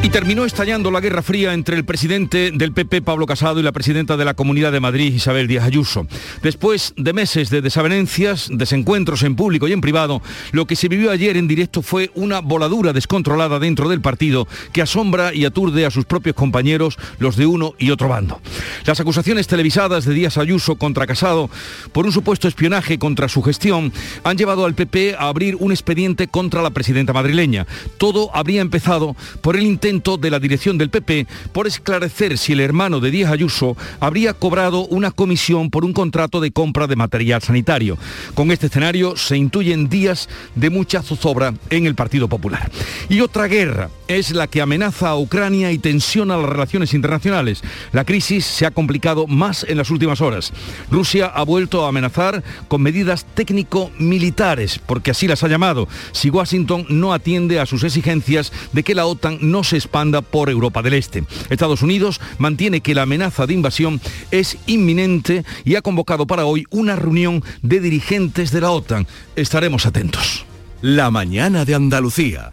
[0.00, 3.72] Y terminó estallando la Guerra Fría entre el presidente del PP, Pablo Casado, y la
[3.72, 6.06] presidenta de la Comunidad de Madrid, Isabel Díaz Ayuso.
[6.40, 10.22] Después de meses de desavenencias, desencuentros en público y en privado,
[10.52, 14.82] lo que se vivió ayer en directo fue una voladura descontrolada dentro del partido que
[14.82, 18.40] asombra y aturde a sus propios compañeros, los de uno y otro bando.
[18.86, 21.50] Las acusaciones televisadas de Díaz Ayuso contra Casado
[21.92, 23.92] por un supuesto espionaje contra su gestión
[24.22, 27.66] han llevado al PP a abrir un expediente contra la presidenta madrileña.
[27.98, 32.60] Todo habría empezado por el intento de la dirección del PP por esclarecer si el
[32.60, 37.40] hermano de Díaz Ayuso habría cobrado una comisión por un contrato de compra de material
[37.40, 37.96] sanitario.
[38.34, 42.70] Con este escenario se intuyen días de mucha zozobra en el Partido Popular.
[43.08, 47.62] Y otra guerra es la que amenaza a Ucrania y tensiona las relaciones internacionales.
[47.92, 50.52] La crisis se ha complicado más en las últimas horas.
[50.90, 56.86] Rusia ha vuelto a amenazar con medidas técnico-militares, porque así las ha llamado, si Washington
[56.88, 60.94] no atiende a sus exigencias de que la OTAN no se expanda por Europa del
[60.94, 61.24] Este.
[61.50, 64.00] Estados Unidos mantiene que la amenaza de invasión
[64.30, 69.06] es inminente y ha convocado para hoy una reunión de dirigentes de la OTAN.
[69.36, 70.46] Estaremos atentos.
[70.80, 72.52] La mañana de Andalucía.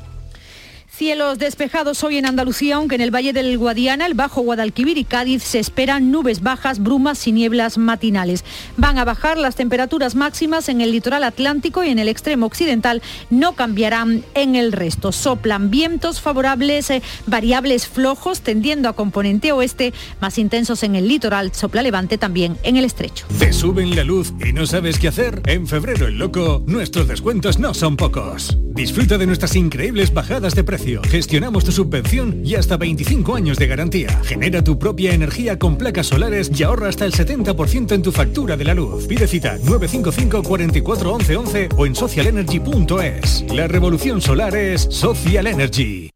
[1.01, 5.03] Cielos despejados hoy en Andalucía, aunque en el Valle del Guadiana, el Bajo Guadalquivir y
[5.03, 8.45] Cádiz se esperan nubes bajas, brumas y nieblas matinales.
[8.77, 13.01] Van a bajar las temperaturas máximas en el litoral atlántico y en el extremo occidental
[13.31, 15.11] no cambiarán en el resto.
[15.11, 21.51] Soplan vientos favorables, eh, variables flojos, tendiendo a componente oeste, más intensos en el litoral,
[21.51, 23.25] sopla levante también en el estrecho.
[23.39, 25.41] ¿Te suben la luz y no sabes qué hacer?
[25.47, 28.55] En febrero el loco, nuestros descuentos no son pocos.
[28.75, 33.67] Disfruta de nuestras increíbles bajadas de precio Gestionamos tu subvención y hasta 25 años de
[33.67, 34.21] garantía.
[34.23, 38.57] Genera tu propia energía con placas solares y ahorra hasta el 70% en tu factura
[38.57, 39.07] de la luz.
[39.07, 43.45] Pide cita 955 44 11 11 o en socialenergy.es.
[43.53, 46.10] La revolución solar es Social Energy.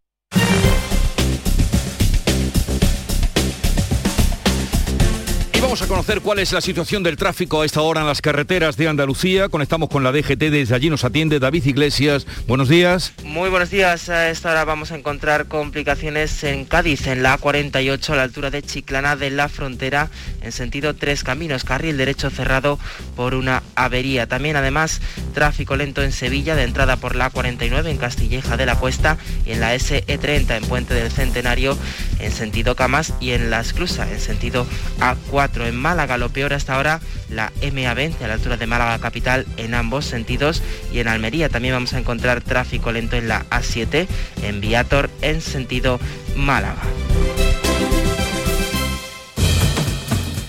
[5.75, 8.77] Vamos a conocer cuál es la situación del tráfico a esta hora en las carreteras
[8.77, 9.49] de Andalucía.
[9.49, 12.25] Conectamos con la DGT, desde allí nos atiende David Iglesias.
[12.47, 13.11] Buenos días.
[13.25, 14.07] Muy buenos días.
[14.07, 18.51] A esta hora vamos a encontrar complicaciones en Cádiz, en la A48, a la altura
[18.51, 20.09] de Chiclana de la Frontera,
[20.41, 22.79] en sentido tres caminos, carril derecho cerrado
[23.17, 24.27] por una avería.
[24.27, 25.01] También además
[25.33, 29.51] tráfico lento en Sevilla, de entrada por la A49 en Castilleja de la Cuesta y
[29.51, 31.77] en la SE30 en Puente del Centenario,
[32.21, 34.65] en sentido Camas y en La Esclusa, en sentido
[35.01, 36.17] A4 en Málaga.
[36.17, 36.99] Lo peor hasta ahora
[37.29, 40.61] la MA20 a la altura de Málaga capital en ambos sentidos
[40.91, 44.07] y en Almería también vamos a encontrar tráfico lento en la A7
[44.43, 45.99] en Viator en sentido
[46.35, 46.81] Málaga.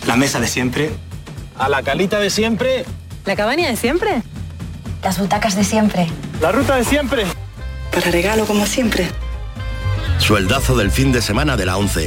[0.06, 0.90] La mesa de siempre.
[1.58, 2.84] A la calita de siempre.
[3.24, 4.22] La cabaña de siempre.
[5.02, 6.06] Las butacas de siempre.
[6.40, 7.24] La ruta de siempre.
[7.92, 9.08] Para regalo como siempre.
[10.18, 12.06] Sueldazo del fin de semana de la 11.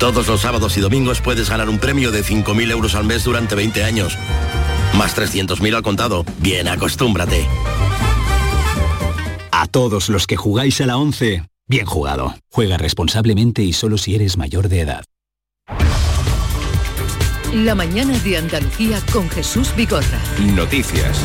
[0.00, 3.54] Todos los sábados y domingos puedes ganar un premio de 5.000 euros al mes durante
[3.54, 4.16] 20 años.
[4.96, 6.24] Más 300.000 al contado.
[6.38, 7.46] Bien, acostúmbrate.
[9.52, 12.34] A todos los que jugáis a la 11, bien jugado.
[12.50, 15.04] Juega responsablemente y solo si eres mayor de edad.
[17.52, 20.18] La mañana de Andalucía con Jesús Bigorra.
[20.54, 21.20] Noticias.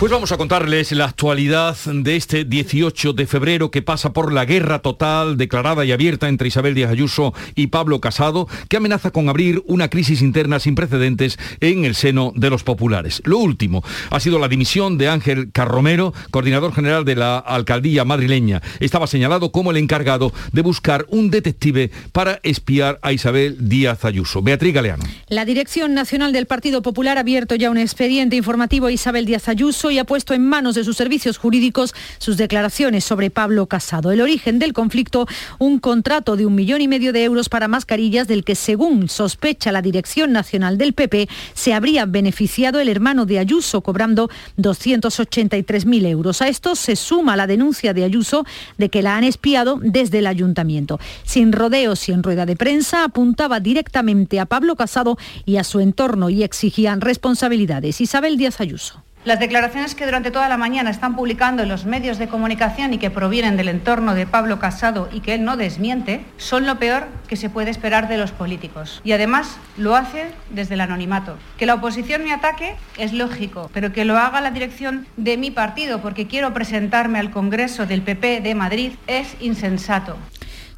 [0.00, 4.46] Pues vamos a contarles la actualidad de este 18 de febrero que pasa por la
[4.46, 9.28] guerra total declarada y abierta entre Isabel Díaz Ayuso y Pablo Casado, que amenaza con
[9.28, 13.20] abrir una crisis interna sin precedentes en el seno de los populares.
[13.26, 18.62] Lo último ha sido la dimisión de Ángel Carromero, coordinador general de la alcaldía madrileña.
[18.80, 24.40] Estaba señalado como el encargado de buscar un detective para espiar a Isabel Díaz Ayuso.
[24.40, 25.04] Beatriz Galeano.
[25.28, 29.46] La Dirección Nacional del Partido Popular ha abierto ya un expediente informativo a Isabel Díaz
[29.46, 34.12] Ayuso y ha puesto en manos de sus servicios jurídicos sus declaraciones sobre Pablo Casado.
[34.12, 35.26] El origen del conflicto,
[35.58, 39.72] un contrato de un millón y medio de euros para mascarillas del que, según sospecha
[39.72, 46.42] la Dirección Nacional del PP, se habría beneficiado el hermano de Ayuso, cobrando 283.000 euros.
[46.42, 48.44] A esto se suma la denuncia de Ayuso
[48.78, 50.98] de que la han espiado desde el ayuntamiento.
[51.24, 55.80] Sin rodeos y en rueda de prensa, apuntaba directamente a Pablo Casado y a su
[55.80, 58.00] entorno y exigían responsabilidades.
[58.00, 59.02] Isabel Díaz Ayuso.
[59.22, 62.98] Las declaraciones que durante toda la mañana están publicando en los medios de comunicación y
[62.98, 67.06] que provienen del entorno de Pablo Casado y que él no desmiente, son lo peor
[67.28, 69.02] que se puede esperar de los políticos.
[69.04, 71.36] Y además lo hace desde el anonimato.
[71.58, 75.50] Que la oposición me ataque es lógico, pero que lo haga la dirección de mi
[75.50, 80.16] partido porque quiero presentarme al Congreso del PP de Madrid es insensato.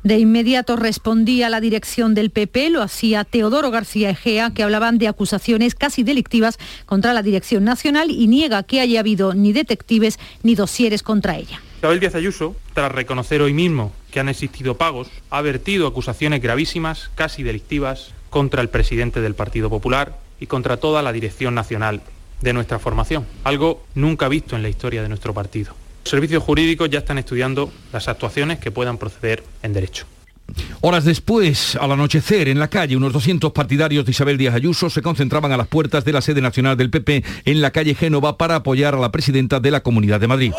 [0.02, 5.06] De inmediato respondía la dirección del PP, lo hacía Teodoro García Egea, que hablaban de
[5.06, 10.56] acusaciones casi delictivas contra la dirección nacional y niega que haya habido ni detectives ni
[10.56, 11.60] dosieres contra ella.
[11.78, 17.10] Isabel Díaz Ayuso, tras reconocer hoy mismo que han existido pagos, ha vertido acusaciones gravísimas,
[17.14, 22.02] casi delictivas, contra el presidente del Partido Popular y contra toda la dirección nacional
[22.40, 25.74] de nuestra formación, algo nunca visto en la historia de nuestro partido.
[26.04, 30.06] Servicios jurídicos ya están estudiando las actuaciones que puedan proceder en derecho.
[30.80, 35.00] Horas después, al anochecer, en la calle, unos 200 partidarios de Isabel Díaz Ayuso se
[35.00, 38.56] concentraban a las puertas de la sede nacional del PP en la calle Génova para
[38.56, 40.52] apoyar a la presidenta de la Comunidad de Madrid.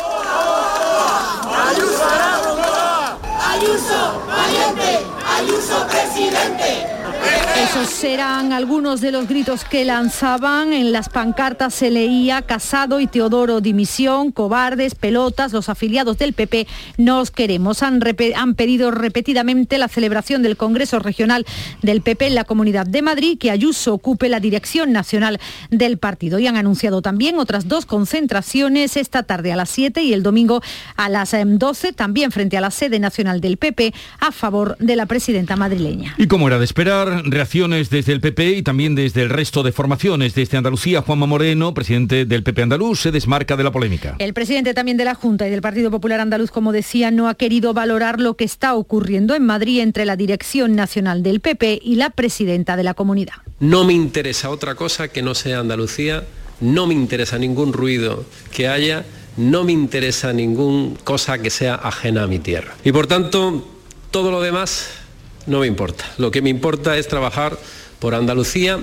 [7.64, 10.74] Esos eran algunos de los gritos que lanzaban.
[10.74, 16.66] En las pancartas se leía Casado y Teodoro dimisión, cobardes, pelotas, los afiliados del PP
[16.98, 17.82] nos queremos.
[17.82, 18.02] Han,
[18.36, 21.46] han, pedido repetidamente la celebración del Congreso Regional
[21.80, 25.40] del PP en la Comunidad de Madrid, que Ayuso ocupe la dirección nacional
[25.70, 26.38] del partido.
[26.38, 30.60] Y han anunciado también otras dos concentraciones esta tarde a las 7 y el domingo
[30.96, 34.96] a las 12, em, también frente a la sede nacional del PP, a favor de
[34.96, 36.14] la presidenta madrileña.
[36.18, 37.22] Y como era de esperar,
[37.54, 40.34] desde el PP y también desde el resto de formaciones.
[40.34, 44.16] Desde Andalucía, Juanma Moreno, presidente del PP andaluz, se desmarca de la polémica.
[44.18, 47.34] El presidente también de la Junta y del Partido Popular Andaluz, como decía, no ha
[47.36, 51.94] querido valorar lo que está ocurriendo en Madrid entre la dirección nacional del PP y
[51.94, 53.34] la presidenta de la comunidad.
[53.60, 56.24] No me interesa otra cosa que no sea Andalucía,
[56.60, 59.04] no me interesa ningún ruido que haya,
[59.36, 62.74] no me interesa ninguna cosa que sea ajena a mi tierra.
[62.84, 63.64] Y por tanto,
[64.10, 65.03] todo lo demás
[65.46, 66.04] no me importa.
[66.18, 67.58] Lo que me importa es trabajar
[67.98, 68.78] por Andalucía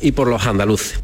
[0.00, 1.00] y por los andaluces.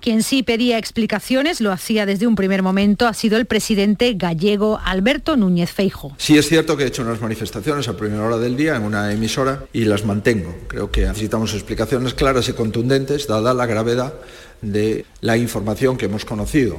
[0.00, 4.78] Quien sí pedía explicaciones, lo hacía desde un primer momento, ha sido el presidente gallego
[4.84, 6.14] Alberto Núñez Feijo.
[6.18, 9.12] Sí es cierto que he hecho unas manifestaciones a primera hora del día en una
[9.12, 10.54] emisora y las mantengo.
[10.68, 14.14] Creo que necesitamos explicaciones claras y contundentes, dada la gravedad
[14.62, 16.78] de la información que hemos conocido.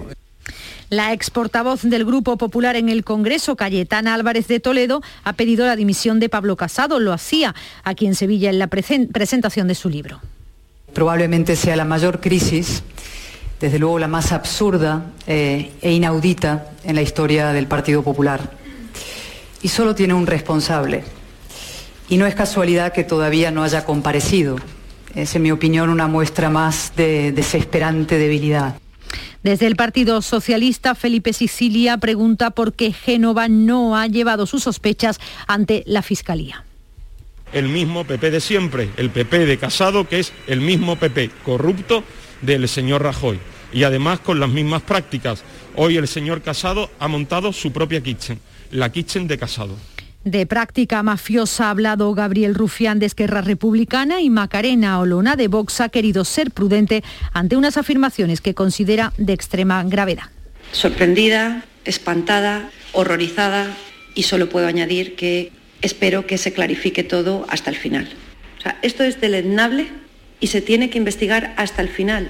[0.89, 5.67] La ex portavoz del Grupo Popular en el Congreso, Cayetana Álvarez de Toledo, ha pedido
[5.67, 6.99] la dimisión de Pablo Casado.
[6.99, 7.53] Lo hacía
[7.83, 10.19] aquí en Sevilla en la presentación de su libro.
[10.91, 12.81] Probablemente sea la mayor crisis,
[13.59, 18.49] desde luego la más absurda eh, e inaudita en la historia del Partido Popular.
[19.61, 21.03] Y solo tiene un responsable.
[22.09, 24.55] Y no es casualidad que todavía no haya comparecido.
[25.13, 28.73] Es, en mi opinión, una muestra más de desesperante debilidad.
[29.43, 35.19] Desde el Partido Socialista, Felipe Sicilia pregunta por qué Génova no ha llevado sus sospechas
[35.47, 36.65] ante la Fiscalía.
[37.53, 42.03] El mismo PP de siempre, el PP de Casado, que es el mismo PP corrupto
[42.41, 43.39] del señor Rajoy.
[43.71, 45.43] Y además con las mismas prácticas.
[45.75, 48.39] Hoy el señor Casado ha montado su propia kitchen,
[48.71, 49.77] la kitchen de Casado.
[50.25, 55.79] De práctica mafiosa ha hablado Gabriel Rufián de Esquerra Republicana y Macarena Olona de Vox
[55.79, 60.25] ha querido ser prudente ante unas afirmaciones que considera de extrema gravedad.
[60.73, 63.67] Sorprendida, espantada, horrorizada
[64.13, 68.09] y solo puedo añadir que espero que se clarifique todo hasta el final.
[68.81, 69.87] esto es deleznable
[70.41, 72.29] y se tiene que investigar hasta el final.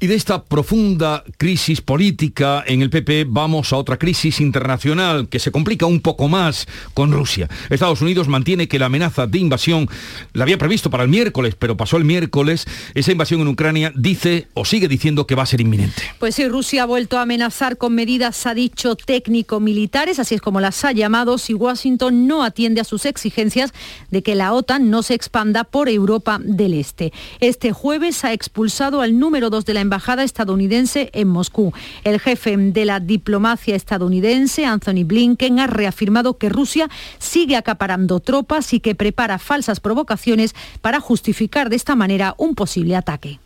[0.00, 5.38] Y de esta profunda crisis política en el PP vamos a otra crisis internacional que
[5.38, 7.48] se complica un poco más con Rusia.
[7.70, 9.88] Estados Unidos mantiene que la amenaza de invasión
[10.32, 12.66] la había previsto para el miércoles, pero pasó el miércoles.
[12.94, 16.02] Esa invasión en Ucrania dice o sigue diciendo que va a ser inminente.
[16.18, 20.60] Pues sí, Rusia ha vuelto a amenazar con medidas, ha dicho, técnico-militares, así es como
[20.60, 23.72] las ha llamado, si Washington no atiende a sus exigencias
[24.10, 27.12] de que la OTAN no se expanda por Europa del Este.
[27.40, 31.72] Este jueves ha expulsado al número dos de la embajada estadounidense en Moscú.
[32.04, 38.72] El jefe de la diplomacia estadounidense, Anthony Blinken, ha reafirmado que Rusia sigue acaparando tropas
[38.72, 43.38] y que prepara falsas provocaciones para justificar de esta manera un posible ataque.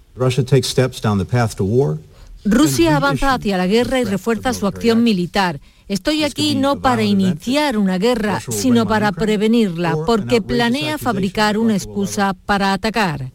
[2.45, 5.61] Rusia avanza hacia la guerra y refuerza su acción militar.
[5.89, 12.35] Estoy aquí no para iniciar una guerra, sino para prevenirla, porque planea fabricar una excusa
[12.47, 13.33] para atacar.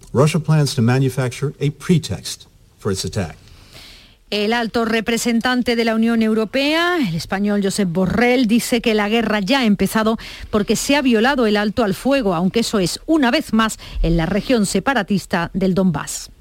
[4.34, 9.42] El alto representante de la Unión Europea, el español Josep Borrell, dice que la guerra
[9.42, 10.18] ya ha empezado
[10.50, 14.18] porque se ha violado el alto al fuego, aunque eso es una vez más en
[14.18, 16.32] la región separatista del Donbass.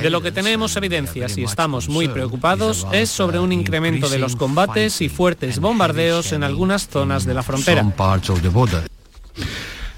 [0.00, 4.36] De lo que tenemos evidencias y estamos muy preocupados es sobre un incremento de los
[4.36, 7.84] combates y fuertes bombardeos en algunas zonas de la frontera.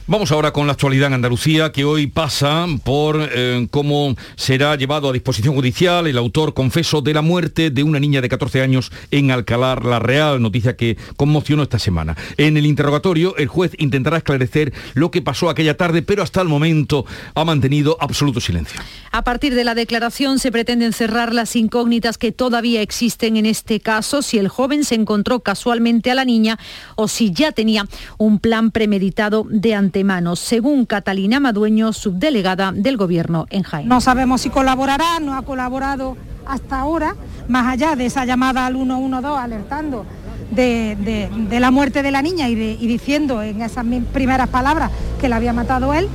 [0.06, 5.08] Vamos ahora con la actualidad en Andalucía, que hoy pasa por eh, cómo será llevado
[5.08, 8.92] a disposición judicial el autor confeso de la muerte de una niña de 14 años
[9.10, 12.18] en Alcalar la Real, noticia que conmocionó esta semana.
[12.36, 16.48] En el interrogatorio, el juez intentará esclarecer lo que pasó aquella tarde, pero hasta el
[16.48, 18.82] momento ha mantenido absoluto silencio.
[19.10, 23.80] A partir de la declaración se pretenden cerrar las incógnitas que todavía existen en este
[23.80, 26.58] caso, si el joven se encontró casualmente a la niña
[26.94, 27.86] o si ya tenía
[28.18, 33.86] un plan premeditado de antemano según Catalina Madueño, subdelegada del Gobierno en Jaén.
[33.86, 37.14] No sabemos si colaborará, no ha colaborado hasta ahora,
[37.46, 40.04] más allá de esa llamada al 112 alertando
[40.50, 41.28] de,
[41.60, 45.52] la muerte de la niña y, y diciendo en esas primeras palabras que la había
[45.52, 46.08] matado él.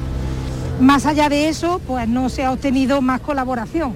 [0.82, 3.96] Más allá de eso, pues no se ha obtenido más colaboración.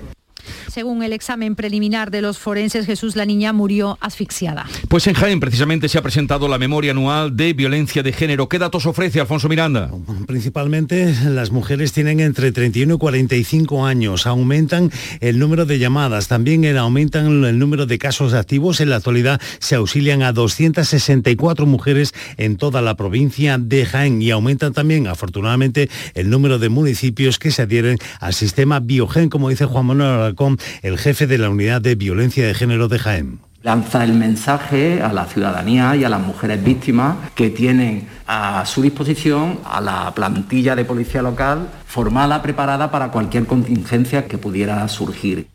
[0.74, 4.65] Según el examen preliminar de los forenses, Jesús la niña murió asfixiada.
[4.88, 8.50] Pues en Jaén precisamente se ha presentado la memoria anual de violencia de género.
[8.50, 9.92] ¿Qué datos ofrece Alfonso Miranda?
[10.25, 14.25] Principalmente las mujeres tienen entre 31 y 45 años.
[14.25, 14.89] Aumentan
[15.20, 18.82] el número de llamadas, también aumentan el número de casos activos.
[18.82, 24.32] En la actualidad se auxilian a 264 mujeres en toda la provincia de Jaén y
[24.32, 29.65] aumentan también, afortunadamente, el número de municipios que se adhieren al sistema Biogen, como dice
[29.65, 34.03] Juan Manuel Alarcón, el jefe de la Unidad de Violencia de Género de Jaén lanza
[34.03, 39.60] el mensaje a la ciudadanía y a las mujeres víctimas que tienen a su disposición
[39.63, 45.52] a la plantilla de policía local formada, preparada para cualquier contingencia que pudiera surgir.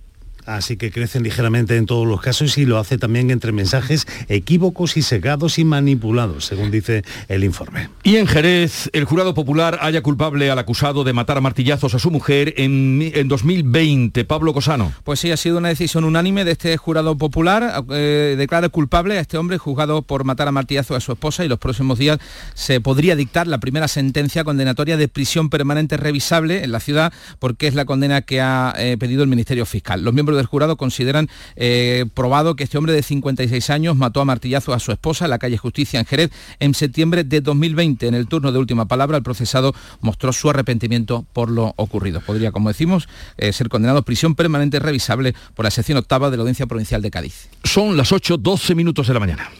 [0.48, 4.96] Así que crecen ligeramente en todos los casos y lo hace también entre mensajes equívocos
[4.96, 7.90] y segados y manipulados, según dice el informe.
[8.02, 11.98] Y en Jerez, el jurado popular haya culpable al acusado de matar a martillazos a
[11.98, 14.24] su mujer en, en 2020.
[14.24, 14.90] Pablo Cosano.
[15.04, 17.84] Pues sí, ha sido una decisión unánime de este jurado popular.
[17.90, 21.48] Eh, declara culpable a este hombre juzgado por matar a martillazos a su esposa y
[21.48, 22.18] los próximos días
[22.54, 27.66] se podría dictar la primera sentencia condenatoria de prisión permanente revisable en la ciudad porque
[27.66, 30.02] es la condena que ha eh, pedido el Ministerio Fiscal.
[30.02, 34.24] Los miembros del jurado consideran eh, probado que este hombre de 56 años mató a
[34.24, 36.30] martillazo a su esposa en la calle Justicia en Jerez
[36.60, 38.06] en septiembre de 2020.
[38.06, 42.20] En el turno de última palabra, el procesado mostró su arrepentimiento por lo ocurrido.
[42.20, 46.36] Podría, como decimos, eh, ser condenado a prisión permanente revisable por la sección octava de
[46.36, 47.48] la Audiencia Provincial de Cádiz.
[47.64, 49.50] Son las 8.12 minutos de la mañana.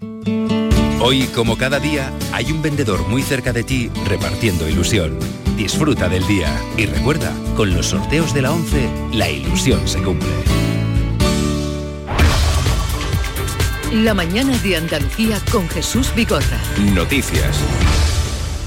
[1.00, 5.18] Hoy, como cada día, hay un vendedor muy cerca de ti repartiendo ilusión.
[5.56, 10.28] Disfruta del día y recuerda, con los sorteos de la 11, la ilusión se cumple.
[13.90, 16.60] La mañana de Andalucía con Jesús Bigorra.
[16.94, 17.58] Noticias.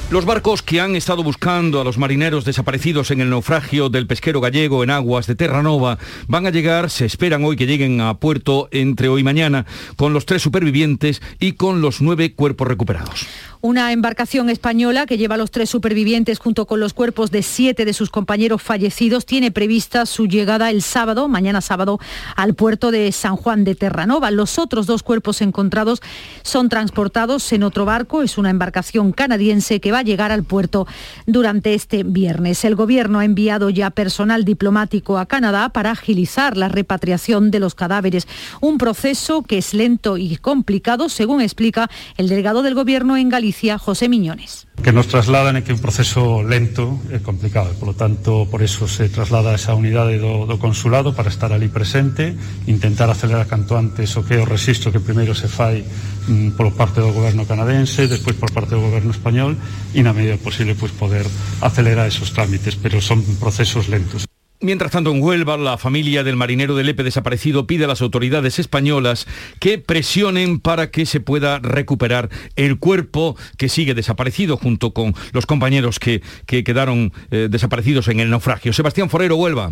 [0.09, 4.41] Los barcos que han estado buscando a los marineros desaparecidos en el naufragio del pesquero
[4.41, 8.69] gallego en aguas de Terranova van a llegar, se esperan hoy que lleguen a puerto
[8.71, 9.67] entre hoy y mañana,
[9.97, 13.27] con los tres supervivientes y con los nueve cuerpos recuperados.
[13.61, 17.83] Una embarcación española que lleva a los tres supervivientes junto con los cuerpos de siete
[17.83, 21.99] de sus compañeros fallecidos tiene prevista su llegada el sábado, mañana sábado,
[22.37, 24.31] al puerto de San Juan de Terranova.
[24.31, 26.01] Los otros dos cuerpos encontrados
[26.41, 28.21] son transportados en otro barco.
[28.21, 30.87] Es una embarcación canadiense que va a llegar al puerto
[31.25, 32.63] durante este viernes.
[32.63, 37.75] El gobierno ha enviado ya personal diplomático a Canadá para agilizar la repatriación de los
[37.75, 38.25] cadáveres.
[38.61, 43.48] Un proceso que es lento y complicado, según explica el delegado del gobierno en Galicia
[43.77, 44.67] José Miñones.
[44.83, 48.87] Que nos trasladan en que un proceso lento é complicado, por lo tanto, por eso
[48.87, 52.33] se traslada esa unidade do, do consulado para estar ali presente,
[52.65, 57.03] intentar acelerar canto antes o que é o que primeiro se fai mm, polo parte
[57.03, 59.59] do goberno canadense, despois por parte do goberno español
[59.91, 61.27] e na medida posible pues, poder
[61.59, 64.29] acelerar esos trámites, pero son procesos lentos.
[64.61, 68.59] Mientras tanto, en Huelva, la familia del marinero del Lepe desaparecido pide a las autoridades
[68.59, 69.25] españolas
[69.61, 75.45] que presionen para que se pueda recuperar el cuerpo que sigue desaparecido junto con los
[75.45, 78.73] compañeros que, que quedaron eh, desaparecidos en el naufragio.
[78.73, 79.71] Sebastián Forero, Huelva.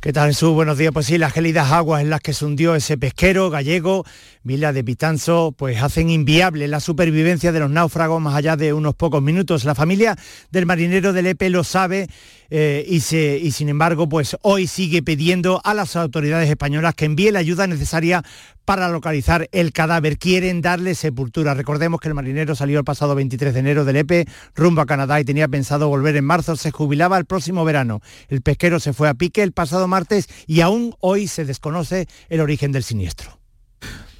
[0.00, 0.54] ¿Qué tal, Jesús?
[0.54, 0.92] Buenos días.
[0.94, 4.06] Pues sí, las gélidas aguas en las que se hundió ese pesquero gallego,
[4.42, 8.94] Vila de Pitanzo, pues hacen inviable la supervivencia de los náufragos más allá de unos
[8.94, 9.64] pocos minutos.
[9.64, 10.16] La familia
[10.50, 12.08] del marinero del EPE lo sabe
[12.50, 17.04] eh, y, se, y sin embargo, pues hoy sigue pidiendo a las autoridades españolas que
[17.04, 18.22] envíen la ayuda necesaria
[18.64, 20.18] para localizar el cadáver.
[20.18, 21.54] Quieren darle sepultura.
[21.54, 25.20] Recordemos que el marinero salió el pasado 23 de enero del EPE rumbo a Canadá
[25.20, 26.56] y tenía pensado volver en marzo.
[26.56, 28.00] Se jubilaba el próximo verano.
[28.28, 32.40] El pesquero se fue a pique el pasado martes y aún hoy se desconoce el
[32.40, 33.37] origen del siniestro.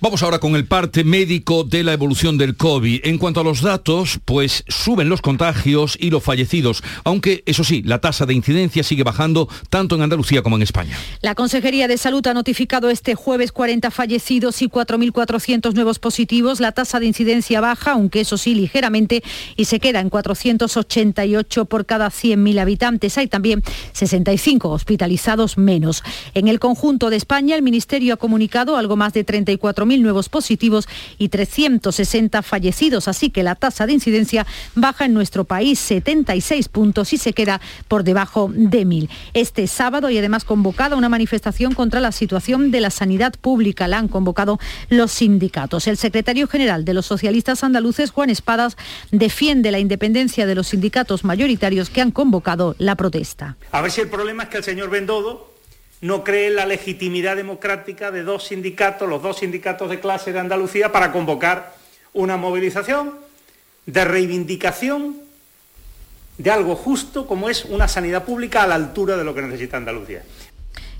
[0.01, 3.01] Vamos ahora con el parte médico de la evolución del COVID.
[3.03, 7.83] En cuanto a los datos, pues suben los contagios y los fallecidos, aunque eso sí,
[7.83, 10.97] la tasa de incidencia sigue bajando tanto en Andalucía como en España.
[11.21, 16.61] La Consejería de Salud ha notificado este jueves 40 fallecidos y 4.400 nuevos positivos.
[16.61, 19.25] La tasa de incidencia baja, aunque eso sí, ligeramente,
[19.57, 23.19] y se queda en 488 por cada 100.000 habitantes.
[23.19, 23.65] Hay también
[23.95, 26.05] 65 hospitalizados menos.
[26.35, 30.89] En el conjunto de España, el Ministerio ha comunicado algo más de 34 nuevos positivos
[31.17, 37.13] y 360 fallecidos, así que la tasa de incidencia baja en nuestro país 76 puntos
[37.13, 39.09] y se queda por debajo de 1.000.
[39.33, 43.89] Este sábado y además convocada una manifestación contra la situación de la sanidad pública.
[43.89, 44.59] La han convocado
[44.91, 45.87] los sindicatos.
[45.87, 48.77] El secretario general de los socialistas andaluces, Juan Espadas,
[49.11, 53.57] defiende la independencia de los sindicatos mayoritarios que han convocado la protesta.
[53.73, 55.58] A ver si el problema es que el señor Bendodo
[56.01, 60.93] no cree la legitimidad democrática de dos sindicatos, los dos sindicatos de clase de Andalucía,
[60.93, 61.75] para convocar
[62.13, 63.15] una movilización
[63.87, 65.17] de reivindicación
[66.37, 69.77] de algo justo como es una sanidad pública a la altura de lo que necesita
[69.77, 70.23] Andalucía.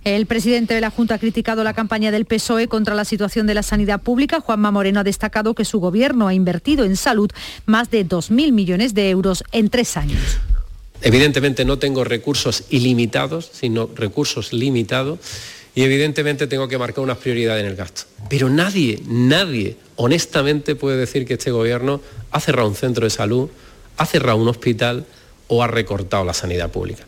[0.05, 3.55] El presidente de la Junta ha criticado la campaña del PSOE contra la situación de
[3.55, 4.41] la sanidad pública.
[4.41, 7.31] Juanma Moreno ha destacado que su gobierno ha invertido en salud
[7.67, 10.39] más de 2.000 millones de euros en tres años.
[11.03, 15.21] Evidentemente no tengo recursos ilimitados, sino recursos limitados
[15.75, 18.03] y evidentemente tengo que marcar unas prioridades en el gasto.
[18.29, 22.01] Pero nadie, nadie honestamente puede decir que este gobierno
[22.33, 23.49] ha cerrado un centro de salud,
[23.97, 25.07] ha cerrado un hospital
[25.47, 27.07] o ha recortado la sanidad pública.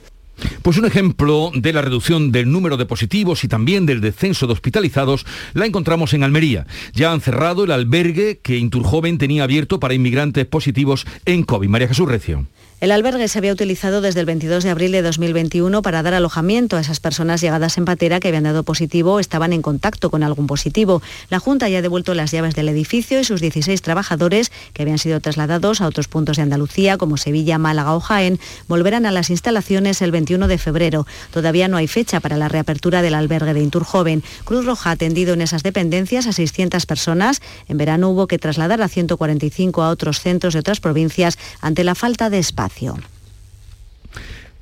[0.63, 4.53] Pues un ejemplo de la reducción del número de positivos y también del descenso de
[4.53, 6.67] hospitalizados la encontramos en Almería.
[6.95, 11.69] Ya han cerrado el albergue que Inturjoven tenía abierto para inmigrantes positivos en COVID.
[11.69, 12.47] María Jesús Recio.
[12.81, 16.79] El albergue se había utilizado desde el 22 de abril de 2021 para dar alojamiento
[16.79, 20.23] a esas personas llegadas en patera que habían dado positivo o estaban en contacto con
[20.23, 21.03] algún positivo.
[21.29, 24.97] La Junta ya ha devuelto las llaves del edificio y sus 16 trabajadores, que habían
[24.97, 29.29] sido trasladados a otros puntos de Andalucía como Sevilla, Málaga o Jaén, volverán a las
[29.29, 31.07] instalaciones el 21 de febrero.
[31.33, 34.23] Todavía no hay fecha para la reapertura del albergue de Inturjoven.
[34.45, 37.43] Cruz Roja ha atendido en esas dependencias a 600 personas.
[37.69, 41.95] En verano hubo que trasladar a 145 a otros centros de otras provincias ante la
[41.95, 43.20] falta de espacio espacio.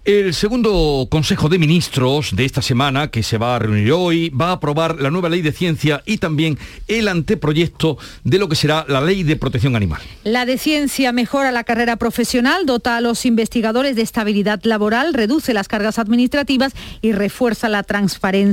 [0.09, 4.49] El segundo Consejo de Ministros de esta semana, que se va a reunir hoy, va
[4.49, 8.87] a aprobar la nueva ley de ciencia y también el anteproyecto de lo que será
[8.89, 10.01] la ley de protección animal.
[10.25, 15.53] La de ciencia mejora la carrera profesional, dota a los investigadores de estabilidad laboral, reduce
[15.53, 17.85] las cargas administrativas y refuerza la,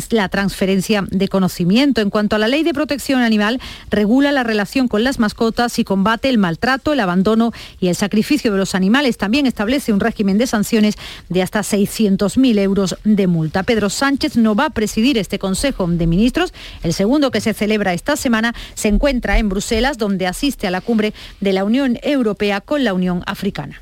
[0.10, 2.02] la transferencia de conocimiento.
[2.02, 5.86] En cuanto a la ley de protección animal, regula la relación con las mascotas y
[5.86, 9.16] combate el maltrato, el abandono y el sacrificio de los animales.
[9.16, 10.96] También establece un régimen de sanciones
[11.30, 13.62] de hasta 600.000 euros de multa.
[13.62, 16.54] Pedro Sánchez no va a presidir este Consejo de Ministros.
[16.82, 20.82] El segundo que se celebra esta semana se encuentra en Bruselas, donde asiste a la
[20.82, 23.80] cumbre de la Unión Europea con la Unión Africana.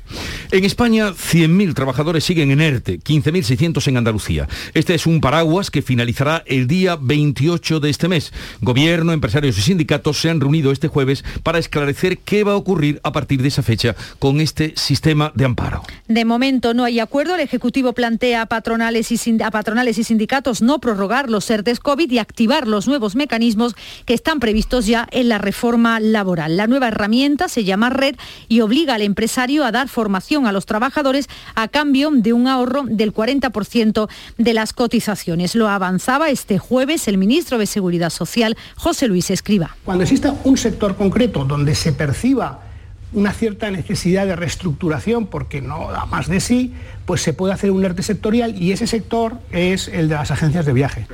[0.50, 4.46] En España, 100.000 trabajadores siguen en ERTE, 15.600 en Andalucía.
[4.74, 8.32] Este es un paraguas que finalizará el día 28 de este mes.
[8.60, 13.00] Gobierno, empresarios y sindicatos se han reunido este jueves para esclarecer qué va a ocurrir
[13.02, 15.82] a partir de esa fecha con este sistema de amparo.
[16.08, 17.34] De momento no hay acuerdo.
[17.34, 22.10] El Ejecutivo plantea a patronales, y a patronales y sindicatos no prorrogar los ERTES COVID
[22.10, 26.56] y activar los nuevos mecanismos que están previstos ya en la reforma laboral.
[26.56, 28.16] La nueva herramienta se llama Red
[28.48, 32.82] y obliga al empresario a dar formación a los trabajadores a cambio de un ahorro
[32.88, 35.54] del 40% de las cotizaciones.
[35.54, 39.76] Lo avanzaba este jueves el ministro de Seguridad Social, José Luis Escriba.
[39.84, 42.73] Cuando exista un sector concreto donde se perciba
[43.14, 46.72] una cierta necesidad de reestructuración porque no da más de sí,
[47.06, 50.66] pues se puede hacer un ERTE sectorial y ese sector es el de las agencias
[50.66, 51.06] de viaje.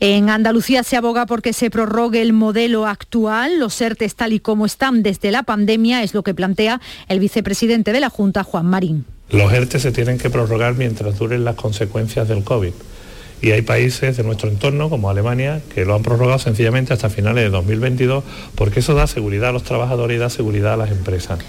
[0.00, 3.60] En Andalucía se aboga porque se prorrogue el modelo actual.
[3.60, 7.92] Los ERTES tal y como están desde la pandemia es lo que plantea el vicepresidente
[7.92, 9.04] de la Junta, Juan Marín.
[9.30, 12.72] Los ERTE se tienen que prorrogar mientras duren las consecuencias del COVID.
[13.42, 17.42] Y hay países de nuestro entorno, como Alemania, que lo han prorrogado sencillamente hasta finales
[17.42, 18.22] de 2022,
[18.54, 21.40] porque eso da seguridad a los trabajadores y da seguridad a las empresas.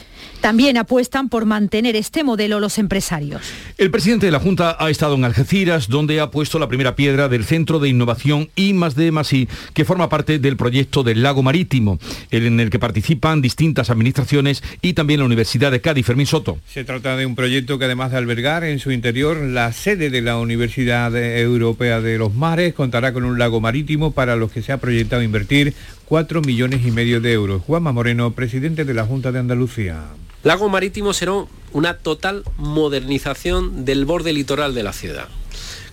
[0.43, 3.41] También apuestan por mantener este modelo los empresarios.
[3.77, 7.29] El presidente de la Junta ha estado en Algeciras, donde ha puesto la primera piedra
[7.29, 11.97] del Centro de Innovación I D que forma parte del proyecto del Lago Marítimo,
[12.29, 16.05] en el que participan distintas administraciones y también la Universidad de Cádiz.
[16.05, 16.57] Fermín Soto.
[16.67, 20.21] Se trata de un proyecto que además de albergar en su interior la sede de
[20.21, 24.73] la Universidad Europea de los Mares, contará con un lago marítimo para los que se
[24.73, 27.61] ha proyectado invertir 4 millones y medio de euros.
[27.61, 30.03] Juanma Moreno, presidente de la Junta de Andalucía.
[30.43, 35.29] Lago Marítimo será una total modernización del borde litoral de la ciudad,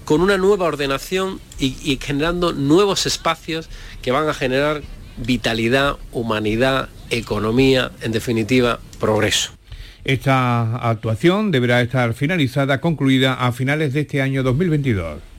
[0.05, 3.71] con una nueva ordenación y, generando nuevos espacios
[4.03, 4.83] que van a generar
[5.17, 9.53] vitalidad, humanidad, economía, en definitiva, progreso.
[10.03, 15.30] Esta actuación deberá estar finalizada, concluida a finales de este año 2022.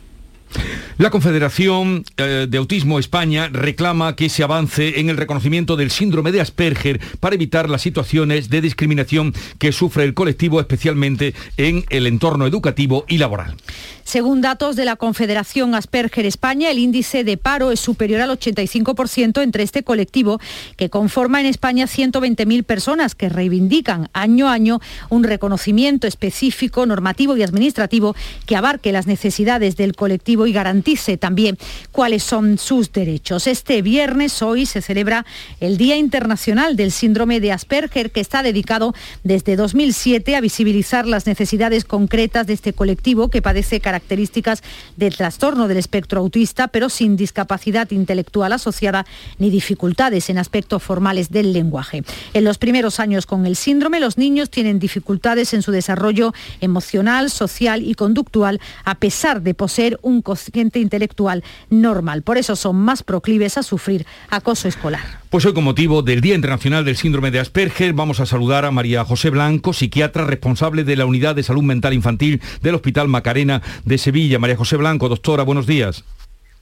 [0.97, 6.31] La Confederación eh, de Autismo España reclama que se avance en el reconocimiento del síndrome
[6.31, 12.05] de Asperger para evitar las situaciones de discriminación que sufre el colectivo, especialmente en el
[12.05, 13.55] entorno educativo y laboral.
[14.03, 19.41] Según datos de la Confederación Asperger España, el índice de paro es superior al 85%
[19.41, 20.39] entre este colectivo,
[20.75, 27.37] que conforma en España 120.000 personas que reivindican año a año un reconocimiento específico, normativo
[27.37, 31.57] y administrativo que abarque las necesidades del colectivo y garantice también
[31.91, 33.47] cuáles son sus derechos.
[33.47, 35.25] Este viernes, hoy, se celebra
[35.59, 41.25] el Día Internacional del Síndrome de Asperger, que está dedicado desde 2007 a visibilizar las
[41.25, 44.63] necesidades concretas de este colectivo que padece características
[44.97, 49.05] del trastorno del espectro autista, pero sin discapacidad intelectual asociada
[49.37, 52.03] ni dificultades en aspectos formales del lenguaje.
[52.33, 57.29] En los primeros años con el síndrome, los niños tienen dificultades en su desarrollo emocional,
[57.29, 62.21] social y conductual, a pesar de poseer un cociente intelectual normal.
[62.21, 65.01] Por eso son más proclives a sufrir acoso escolar.
[65.29, 68.71] Pues hoy con motivo del Día Internacional del Síndrome de Asperger vamos a saludar a
[68.71, 73.61] María José Blanco, psiquiatra responsable de la Unidad de Salud Mental Infantil del Hospital Macarena
[73.83, 74.39] de Sevilla.
[74.39, 76.05] María José Blanco, doctora, buenos días.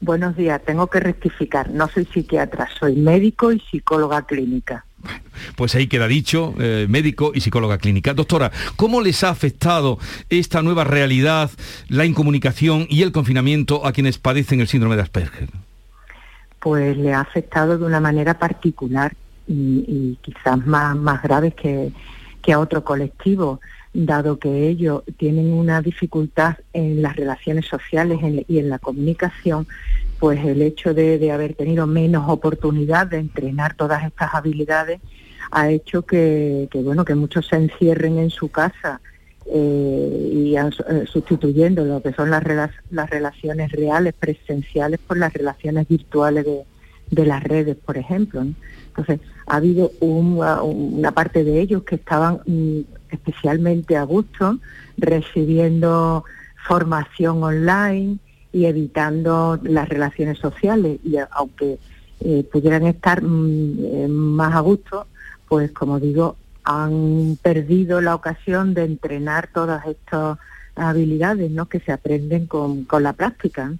[0.01, 4.84] Buenos días, tengo que rectificar, no soy psiquiatra, soy médico y psicóloga clínica.
[5.55, 8.13] Pues ahí queda dicho, eh, médico y psicóloga clínica.
[8.13, 9.97] Doctora, ¿cómo les ha afectado
[10.29, 11.49] esta nueva realidad,
[11.88, 15.49] la incomunicación y el confinamiento a quienes padecen el síndrome de Asperger?
[16.59, 19.13] pues le ha afectado de una manera particular
[19.47, 21.91] y, quizás más, más grave que,
[22.51, 23.62] a otro colectivo,
[23.93, 29.67] dado que ellos tienen una dificultad en las relaciones sociales y en la comunicación,
[30.19, 34.99] pues el hecho de, haber tenido menos oportunidad de entrenar todas estas habilidades
[35.51, 39.01] ha hecho que, que, bueno que muchos se encierren en su casa
[39.51, 42.43] eh, y eh, sustituyendo lo que son las,
[42.91, 46.45] las relaciones reales, presenciales, por las relaciones virtuales
[47.10, 48.45] de, las redes, por ejemplo.
[48.89, 54.60] Entonces, ha habido una parte de ellos que estaban mm, especialmente a gusto
[54.97, 56.25] recibiendo
[56.67, 58.19] formación online
[58.51, 60.99] y evitando las relaciones sociales.
[61.03, 61.77] Y aunque
[62.21, 65.07] eh, pudieran estar mm, más a gusto,
[65.47, 70.38] pues como digo, han perdido la ocasión de entrenar todas estas
[70.75, 71.67] habilidades ¿no?
[71.67, 73.73] que se aprenden con, la práctica.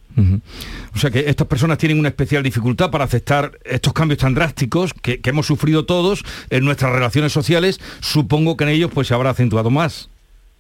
[0.96, 4.94] O sea que estas personas tienen una especial dificultad para aceptar estos cambios tan drásticos
[4.94, 7.80] que, hemos sufrido todos en nuestras relaciones sociales.
[8.02, 10.10] Supongo que en ellos pues se habrá acentuado más.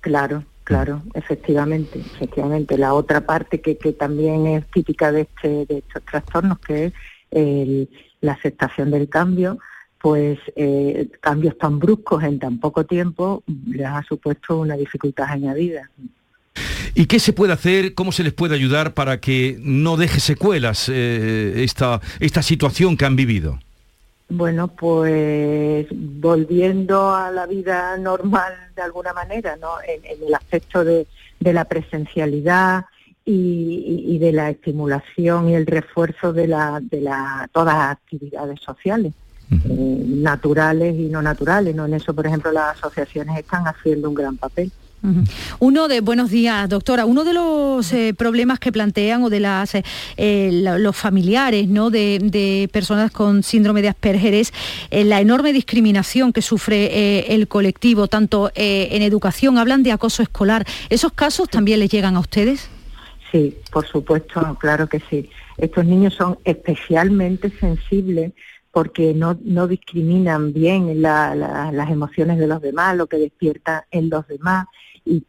[0.01, 2.77] Claro, claro, efectivamente, efectivamente.
[2.77, 6.85] La otra parte que, también es típica de, este, de estos trastornos, que
[7.31, 7.87] es
[8.21, 9.57] la aceptación del cambio,
[9.99, 15.89] pues eh, cambios tan bruscos en tan poco tiempo les ha supuesto una dificultad añadida.
[16.93, 20.87] ¿Y qué se puede hacer, cómo se les puede ayudar para que no deje secuelas
[20.87, 23.59] eh, esta, esta situación que han vivido?
[24.29, 29.69] Bueno, pues volviendo a la vida normal de alguna manera, ¿no?
[29.87, 31.07] En, el aspecto de,
[31.39, 32.85] la presencialidad
[33.25, 39.13] y, de la estimulación y el refuerzo de, la, de la, todas las actividades sociales.
[39.51, 41.73] Eh, naturales y no naturales.
[41.75, 41.87] ¿no?
[41.87, 44.71] En eso, por ejemplo, las asociaciones están haciendo un gran papel.
[45.59, 49.75] Uno de, buenos días, doctora, uno de los eh, problemas que plantean o de las,
[49.75, 49.83] eh,
[50.17, 51.89] eh, los familiares ¿no?
[51.89, 54.51] de, personas con síndrome de Asperger es
[54.91, 60.65] la enorme discriminación que sufre el colectivo, tanto en educación, hablan de acoso escolar.
[60.89, 62.69] ¿Esos casos también les llegan a ustedes?
[63.31, 65.29] Sí, por supuesto, claro que sí.
[65.57, 68.33] Estos niños son especialmente sensibles
[68.71, 74.27] porque no, no discriminan bien las emociones de los demás, lo que despierta en los
[74.27, 74.67] demás
[75.05, 75.23] y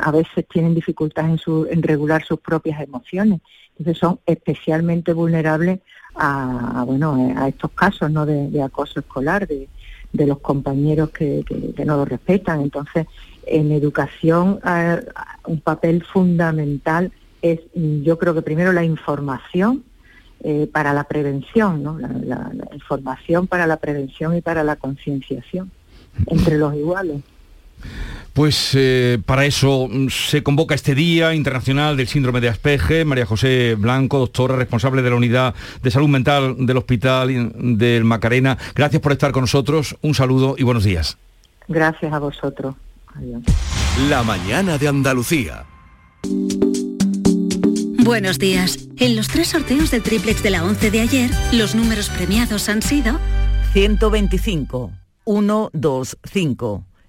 [0.00, 3.40] a veces tienen dificultades en, su, en regular sus propias emociones.
[3.78, 5.80] Entonces son especialmente vulnerables
[6.14, 8.24] a, bueno, a estos casos ¿no?
[8.24, 9.68] de, acoso escolar, de,
[10.12, 11.44] los compañeros que,
[11.84, 12.62] no lo respetan.
[12.62, 13.06] Entonces,
[13.44, 14.60] en educación
[15.46, 19.84] un papel fundamental es, yo creo que primero la información
[20.40, 21.98] eh, para la prevención, ¿no?
[21.98, 25.70] La, información para la prevención y para la concienciación
[26.26, 27.22] entre los iguales.
[28.32, 33.06] Pues eh, para eso mm, se convoca este Día Internacional del Síndrome de Asperger.
[33.06, 38.58] María José Blanco, doctora responsable de la Unidad de Salud Mental del Hospital del Macarena.
[38.74, 39.96] Gracias por estar con nosotros.
[40.02, 41.16] Un saludo y buenos días.
[41.66, 42.74] Gracias a vosotros.
[43.14, 43.42] Adiós.
[44.10, 45.64] La mañana de Andalucía.
[48.04, 48.86] Buenos días.
[48.98, 52.82] En los tres sorteos del triplex de la 11 de ayer, los números premiados han
[52.82, 53.18] sido
[53.72, 54.92] 125,
[55.24, 56.84] 1, 2, 5,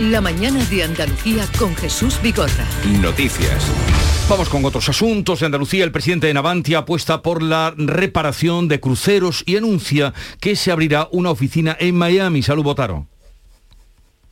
[0.00, 2.66] La mañana de Andalucía con Jesús Bigorra.
[3.02, 3.70] Noticias.
[4.30, 5.40] Vamos con otros asuntos.
[5.40, 10.56] De Andalucía, el presidente de Navantia apuesta por la reparación de cruceros y anuncia que
[10.56, 12.40] se abrirá una oficina en Miami.
[12.42, 13.08] Salud, Botaro.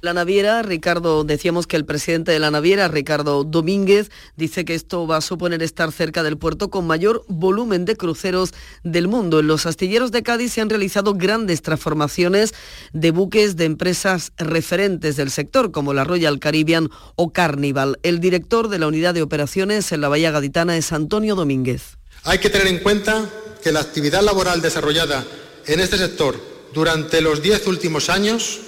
[0.00, 5.08] La naviera, Ricardo, decíamos que el presidente de la naviera, Ricardo Domínguez, dice que esto
[5.08, 9.40] va a suponer estar cerca del puerto con mayor volumen de cruceros del mundo.
[9.40, 12.54] En los astilleros de Cádiz se han realizado grandes transformaciones
[12.92, 17.98] de buques de empresas referentes del sector, como la Royal Caribbean o Carnival.
[18.04, 21.98] El director de la unidad de operaciones en la Bahía Gaditana es Antonio Domínguez.
[22.22, 23.28] Hay que tener en cuenta
[23.64, 25.26] que la actividad laboral desarrollada
[25.66, 26.40] en este sector
[26.72, 28.60] durante los diez últimos años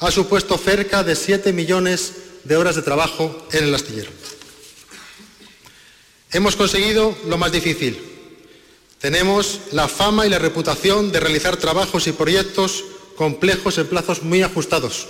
[0.00, 4.10] ha supuesto cerca de 7 millones de horas de trabajo en el astillero.
[6.32, 7.98] Hemos conseguido lo más difícil.
[8.98, 12.84] Tenemos la fama y la reputación de realizar trabajos y proyectos
[13.16, 15.06] complejos en plazos muy ajustados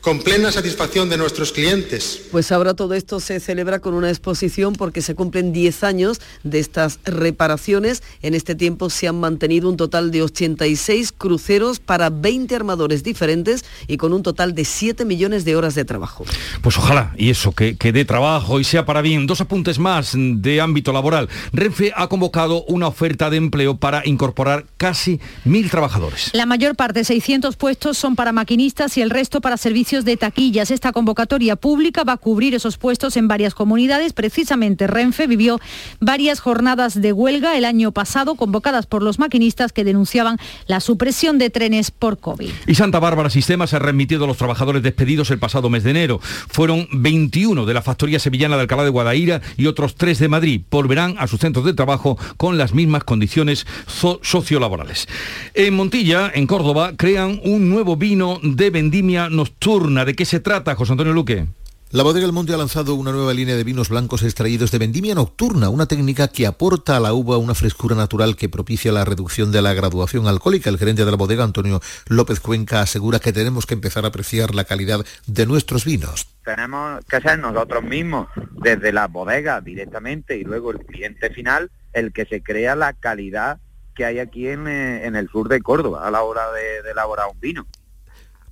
[0.00, 2.22] con plena satisfacción de nuestros clientes.
[2.30, 6.60] Pues ahora todo esto se celebra con una exposición porque se cumplen 10 años de
[6.60, 8.02] estas reparaciones.
[8.22, 13.64] En este tiempo se han mantenido un total de 86 cruceros para 20 armadores diferentes
[13.86, 16.24] y con un total de 7 millones de horas de trabajo.
[16.62, 19.26] Pues ojalá, y eso, que, que dé trabajo y sea para bien.
[19.26, 21.28] Dos apuntes más de ámbito laboral.
[21.52, 26.30] Renfe ha convocado una oferta de empleo para incorporar casi mil trabajadores.
[26.32, 30.70] La mayor parte, 600 puestos, son para maquinistas y el resto para servicios de taquillas.
[30.70, 34.12] Esta convocatoria pública va a cubrir esos puestos en varias comunidades.
[34.12, 35.60] Precisamente Renfe vivió
[35.98, 41.38] varias jornadas de huelga el año pasado convocadas por los maquinistas que denunciaban la supresión
[41.38, 42.50] de trenes por COVID.
[42.66, 46.20] Y Santa Bárbara Sistemas ha remitido a los trabajadores despedidos el pasado mes de enero.
[46.22, 50.60] Fueron 21 de la factoría sevillana de Alcalá de Guadaira y otros 3 de Madrid.
[50.70, 53.66] Volverán a sus centros de trabajo con las mismas condiciones
[54.20, 55.08] sociolaborales.
[55.54, 60.74] En Montilla, en Córdoba, crean un nuevo vino de vendimia nocturna ¿De qué se trata,
[60.74, 61.46] José Antonio Luque?
[61.92, 65.14] La Bodega del Monte ha lanzado una nueva línea de vinos blancos extraídos de vendimia
[65.14, 69.52] nocturna, una técnica que aporta a la uva una frescura natural que propicia la reducción
[69.52, 70.68] de la graduación alcohólica.
[70.68, 74.52] El gerente de la bodega, Antonio López Cuenca, asegura que tenemos que empezar a apreciar
[74.52, 76.26] la calidad de nuestros vinos.
[76.44, 78.26] Tenemos que ser nosotros mismos,
[78.60, 83.60] desde la bodega directamente y luego el cliente final, el que se crea la calidad
[83.94, 87.38] que hay aquí en, eh, el sur de Córdoba a la hora de elaborar un
[87.38, 87.64] vino.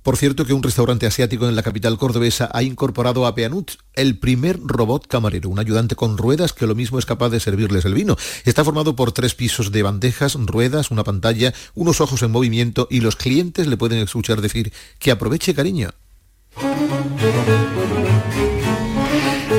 [0.07, 4.17] Por cierto que un restaurante asiático en la capital cordobesa ha incorporado a Peanut, el
[4.17, 7.93] primer robot camarero, un ayudante con ruedas que lo mismo es capaz de servirles el
[7.93, 8.15] vino.
[8.45, 13.01] Está formado por tres pisos de bandejas, ruedas, una pantalla, unos ojos en movimiento y
[13.01, 15.89] los clientes le pueden escuchar decir que aproveche cariño.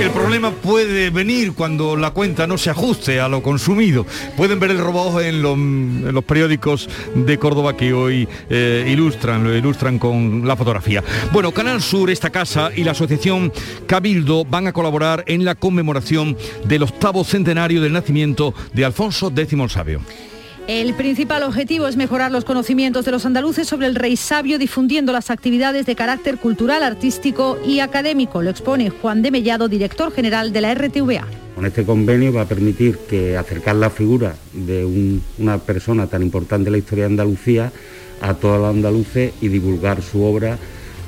[0.01, 4.07] El problema puede venir cuando la cuenta no se ajuste a lo consumido.
[4.37, 4.79] Pueden ver el
[5.43, 11.03] los, en los periódicos de Córdoba que hoy eh, ilustran, lo ilustran con la fotografía.
[11.33, 13.53] Bueno, Canal Sur, esta casa y la asociación
[13.89, 19.53] Cabildo van a colaborar en la conmemoración del octavo centenario del nacimiento de Alfonso X
[19.53, 20.01] el Sabio.
[20.69, 25.15] El principal objetivo es mejorar los conocimientos de los andaluces sobre el rey sabio, difundiendo
[25.15, 28.43] las actividades de carácter cultural, artístico y académico.
[28.43, 31.27] Lo expone Juan de Mellado, director general de la RTVA.
[31.55, 36.69] Con este convenio va a permitir que acercar la figura de una persona tan importante
[36.69, 37.73] en la historia de Andalucía
[38.21, 40.59] a todos los andaluces y divulgar su obra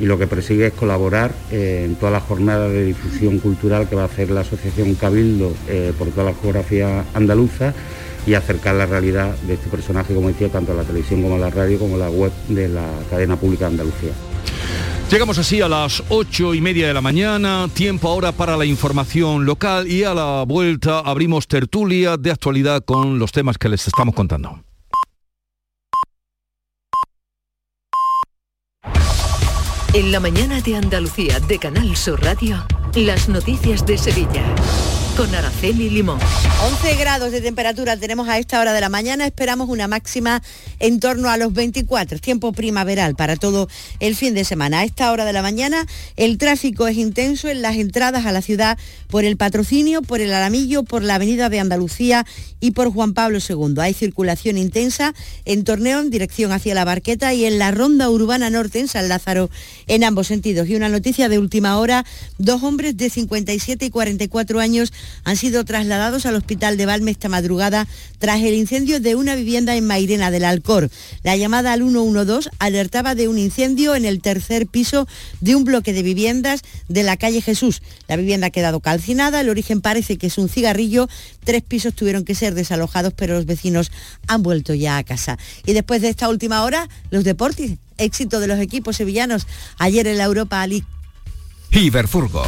[0.00, 3.94] y lo que persigue es colaborar eh, en todas las jornadas de difusión cultural que
[3.96, 7.74] va a hacer la Asociación Cabildo eh, por toda la geografía andaluza
[8.26, 11.38] y acercar la realidad de este personaje, como decía, tanto a la televisión como a
[11.38, 14.12] la radio, como a la web de la cadena pública de Andalucía.
[15.10, 19.44] Llegamos así a las ocho y media de la mañana, tiempo ahora para la información
[19.44, 24.14] local y a la vuelta abrimos tertulia de actualidad con los temas que les estamos
[24.14, 24.62] contando.
[29.92, 34.44] En la mañana de Andalucía de Canal Sur Radio, las noticias de Sevilla
[35.20, 36.18] con Araceli Limón.
[36.62, 40.42] 11 grados de temperatura tenemos a esta hora de la mañana, esperamos una máxima
[40.78, 44.80] en torno a los 24, tiempo primaveral para todo el fin de semana.
[44.80, 48.40] A esta hora de la mañana el tráfico es intenso en las entradas a la
[48.40, 48.78] ciudad
[49.08, 52.24] por el patrocinio, por el Alamillo, por la Avenida de Andalucía
[52.58, 53.74] y por Juan Pablo II.
[53.78, 58.48] Hay circulación intensa en Torneo en dirección hacia la Barqueta y en la Ronda Urbana
[58.48, 59.50] Norte en San Lázaro
[59.86, 60.66] en ambos sentidos.
[60.68, 62.06] Y una noticia de última hora,
[62.38, 64.92] dos hombres de 57 y 44 años
[65.24, 67.86] han sido trasladados al hospital de Valme esta madrugada
[68.18, 70.90] tras el incendio de una vivienda en Mairena del Alcor.
[71.22, 75.06] La llamada al 112 alertaba de un incendio en el tercer piso
[75.40, 77.82] de un bloque de viviendas de la calle Jesús.
[78.08, 81.08] La vivienda ha quedado calcinada, el origen parece que es un cigarrillo,
[81.44, 83.90] tres pisos tuvieron que ser desalojados, pero los vecinos
[84.26, 85.38] han vuelto ya a casa.
[85.66, 89.46] Y después de esta última hora, los deportes, éxito de los equipos sevillanos
[89.78, 90.86] ayer en la Europa League.
[91.72, 92.42] Iberfurgo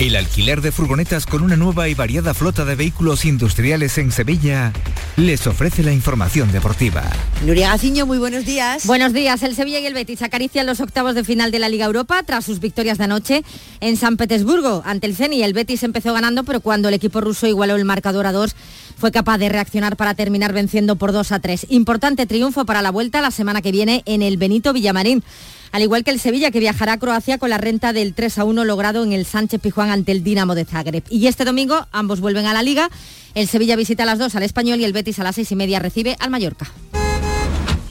[0.00, 4.72] el alquiler de furgonetas con una nueva y variada flota de vehículos industriales en Sevilla
[5.16, 7.02] les ofrece la información deportiva.
[7.44, 8.86] Nuria Gaciño, muy buenos días.
[8.86, 9.42] Buenos días.
[9.42, 12.44] El Sevilla y el Betis acarician los octavos de final de la Liga Europa tras
[12.44, 13.42] sus victorias de anoche
[13.80, 15.42] en San Petersburgo ante el Ceni.
[15.42, 18.54] El Betis empezó ganando, pero cuando el equipo ruso igualó el marcador a dos,
[18.98, 21.66] fue capaz de reaccionar para terminar venciendo por 2 a 3.
[21.70, 25.22] Importante triunfo para la vuelta la semana que viene en el Benito Villamarín
[25.72, 28.44] al igual que el Sevilla, que viajará a Croacia con la renta del 3 a
[28.44, 31.04] 1 logrado en el Sánchez Pijuán ante el Dinamo de Zagreb.
[31.10, 32.90] Y este domingo ambos vuelven a la liga.
[33.34, 35.56] El Sevilla visita a las 2 al Español y el Betis a las 6 y
[35.56, 36.70] media recibe al Mallorca.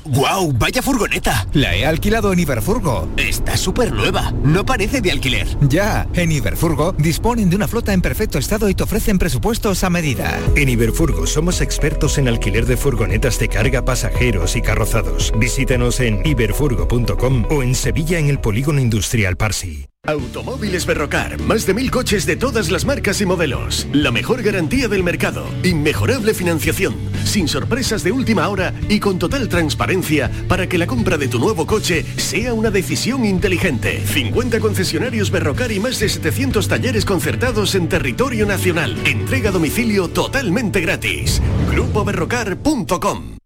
[0.08, 0.54] ¡Guau!
[0.54, 1.48] ¡Vaya furgoneta!
[1.54, 3.10] La he alquilado en Iberfurgo.
[3.18, 4.32] Está súper nueva.
[4.44, 5.48] No parece de alquiler.
[5.62, 9.90] Ya, en Iberfurgo disponen de una flota en perfecto estado y te ofrecen presupuestos a
[9.90, 10.40] medida.
[10.56, 15.34] En Iberfurgo somos expertos en alquiler de furgonetas de carga, pasajeros y carrozados.
[15.38, 19.88] Visítanos en iberfurgo.com o en Sevilla en el Polígono Industrial Parsi.
[20.08, 23.88] Automóviles Berrocar, más de mil coches de todas las marcas y modelos.
[23.92, 26.96] La mejor garantía del mercado, inmejorable financiación,
[27.28, 31.40] sin sorpresas de última hora y con total transparencia para que la compra de tu
[31.40, 34.02] nuevo coche sea una decisión inteligente.
[34.06, 38.98] 50 concesionarios Berrocar y más de 700 talleres concertados en territorio nacional.
[39.06, 41.42] Entrega a domicilio totalmente gratis.
[41.72, 43.38] GrupoBerrocar.com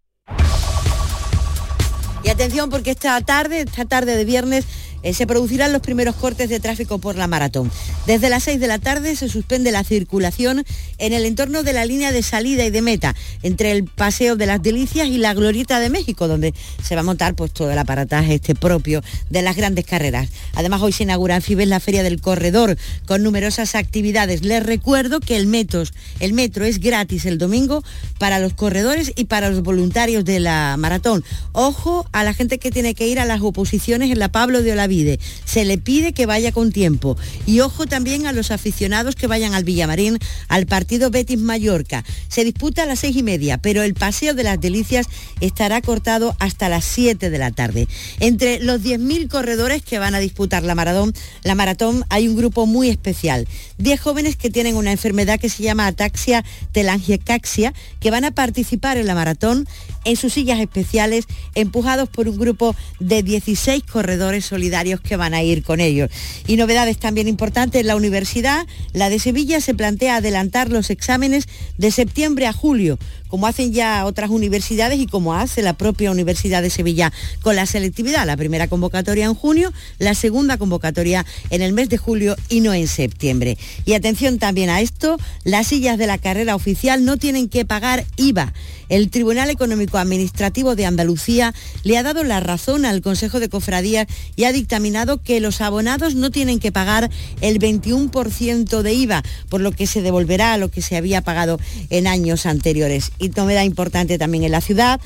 [2.23, 4.65] Y atención porque esta tarde, esta tarde de viernes,
[5.03, 7.71] eh, se producirán los primeros cortes de tráfico por la maratón.
[8.05, 10.63] Desde las 6 de la tarde se suspende la circulación
[10.97, 14.45] en el entorno de la línea de salida y de meta, entre el Paseo de
[14.45, 17.77] las Delicias y la Glorieta de México, donde se va a montar pues, todo el
[17.77, 20.29] aparataje este propio de las grandes carreras.
[20.53, 24.43] Además, hoy se inaugura en Fibes la Feria del Corredor, con numerosas actividades.
[24.43, 25.51] Les recuerdo que el,
[26.19, 27.83] el metro es gratis el domingo
[28.19, 31.23] para los corredores y para los voluntarios de la maratón.
[31.53, 34.73] Ojo a la gente que tiene que ir a las oposiciones en la Pablo de
[34.73, 34.90] Olavide
[35.45, 37.17] se le pide que vaya con tiempo.
[37.45, 42.03] Y ojo también a los aficionados que vayan al Villamarín, al partido Betis Mallorca.
[42.27, 45.07] Se disputa a las seis y media, pero el Paseo de las Delicias
[45.39, 47.87] estará cortado hasta las 7 de la tarde.
[48.19, 52.65] Entre los 10.000 corredores que van a disputar la maratón, la maratón hay un grupo
[52.65, 53.47] muy especial.
[53.77, 58.97] 10 jóvenes que tienen una enfermedad que se llama ataxia telangiecaxia, que van a participar
[58.97, 59.67] en la maratón
[60.05, 65.43] en sus sillas especiales, empujados por un grupo de 16 corredores solidarios que van a
[65.43, 66.09] ir con ellos.
[66.47, 71.91] Y novedades también importantes, la universidad, la de Sevilla, se plantea adelantar los exámenes de
[71.91, 72.97] septiembre a julio
[73.31, 77.65] como hacen ya otras universidades y como hace la propia Universidad de Sevilla con la
[77.65, 78.27] selectividad.
[78.27, 82.73] La primera convocatoria en junio, la segunda convocatoria en el mes de julio y no
[82.73, 83.57] en septiembre.
[83.85, 88.05] Y atención también a esto, las sillas de la carrera oficial no tienen que pagar
[88.17, 88.51] IVA.
[88.89, 94.05] El Tribunal Económico Administrativo de Andalucía le ha dado la razón al Consejo de Cofradías
[94.35, 99.61] y ha dictaminado que los abonados no tienen que pagar el 21% de IVA, por
[99.61, 101.57] lo que se devolverá a lo que se había pagado
[101.89, 103.13] en años anteriores.
[103.21, 104.99] Y novedad importante también en la ciudad,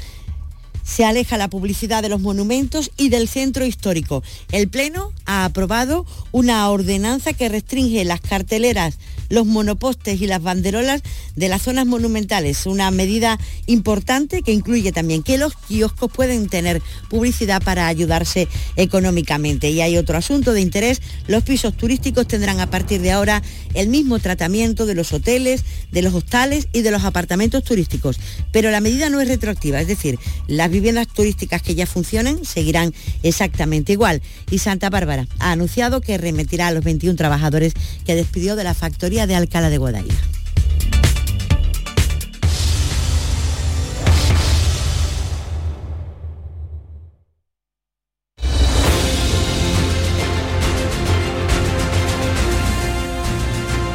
[0.85, 4.23] se aleja la publicidad de los monumentos y del centro histórico.
[4.51, 8.97] El Pleno ha aprobado una ordenanza que restringe las carteleras
[9.29, 11.01] los monopostes y las banderolas
[11.35, 12.65] de las zonas monumentales.
[12.65, 19.69] Una medida importante que incluye también que los kioscos pueden tener publicidad para ayudarse económicamente.
[19.69, 23.41] Y hay otro asunto de interés, los pisos turísticos tendrán a partir de ahora
[23.73, 28.19] el mismo tratamiento de los hoteles, de los hostales y de los apartamentos turísticos.
[28.51, 32.93] Pero la medida no es retroactiva, es decir, las viviendas turísticas que ya funcionen seguirán
[33.23, 34.21] exactamente igual.
[34.51, 37.73] Y Santa Bárbara ha anunciado que remitirá a los 21 trabajadores
[38.05, 40.13] que despidió de la factoría de Alcalá de Guadaira.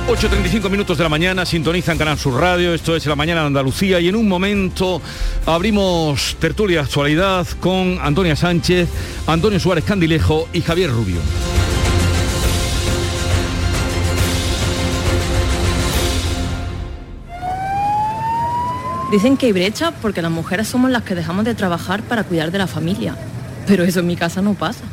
[0.08, 4.00] ...8.35 minutos de la mañana, sintonizan Canal Sur Radio, esto es La Mañana de Andalucía
[4.00, 5.00] y en un momento
[5.46, 8.88] abrimos tertulia actualidad con Antonia Sánchez,
[9.28, 11.20] Antonio Suárez Candilejo y Javier Rubio.
[19.10, 22.52] Dicen que hay brecha porque las mujeres somos las que dejamos de trabajar para cuidar
[22.52, 23.16] de la familia.
[23.66, 24.84] Pero eso en mi casa no pasa.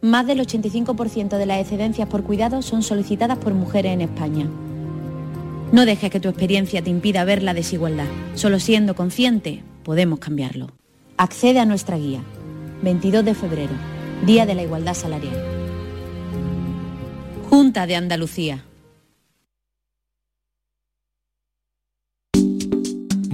[0.00, 4.48] Más del 85% de las excedencias por cuidado son solicitadas por mujeres en España.
[5.70, 8.08] No dejes que tu experiencia te impida ver la desigualdad.
[8.34, 10.72] Solo siendo consciente podemos cambiarlo.
[11.16, 12.22] Accede a nuestra guía.
[12.82, 13.72] 22 de febrero,
[14.26, 15.36] Día de la Igualdad Salarial.
[17.48, 18.64] Junta de Andalucía.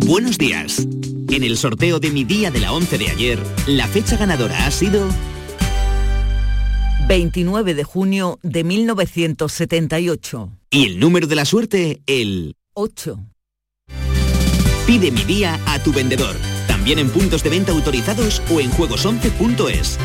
[0.08, 0.86] Buenos días.
[1.30, 4.70] En el sorteo de mi día de la 11 de ayer, la fecha ganadora ha
[4.70, 5.06] sido
[7.06, 10.50] 29 de junio de 1978.
[10.70, 13.18] Y el número de la suerte, el 8.
[14.86, 16.36] Pide mi día a tu vendedor,
[16.66, 19.98] también en puntos de venta autorizados o en juegos11.es.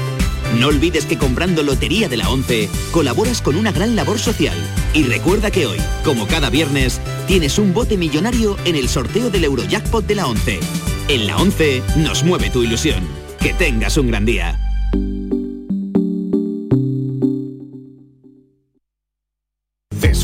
[0.59, 4.57] No olvides que comprando Lotería de la 11 colaboras con una gran labor social.
[4.93, 9.45] Y recuerda que hoy, como cada viernes, tienes un bote millonario en el sorteo del
[9.45, 10.59] Eurojackpot de la 11.
[11.07, 13.03] En la 11 nos mueve tu ilusión.
[13.39, 14.72] Que tengas un gran día.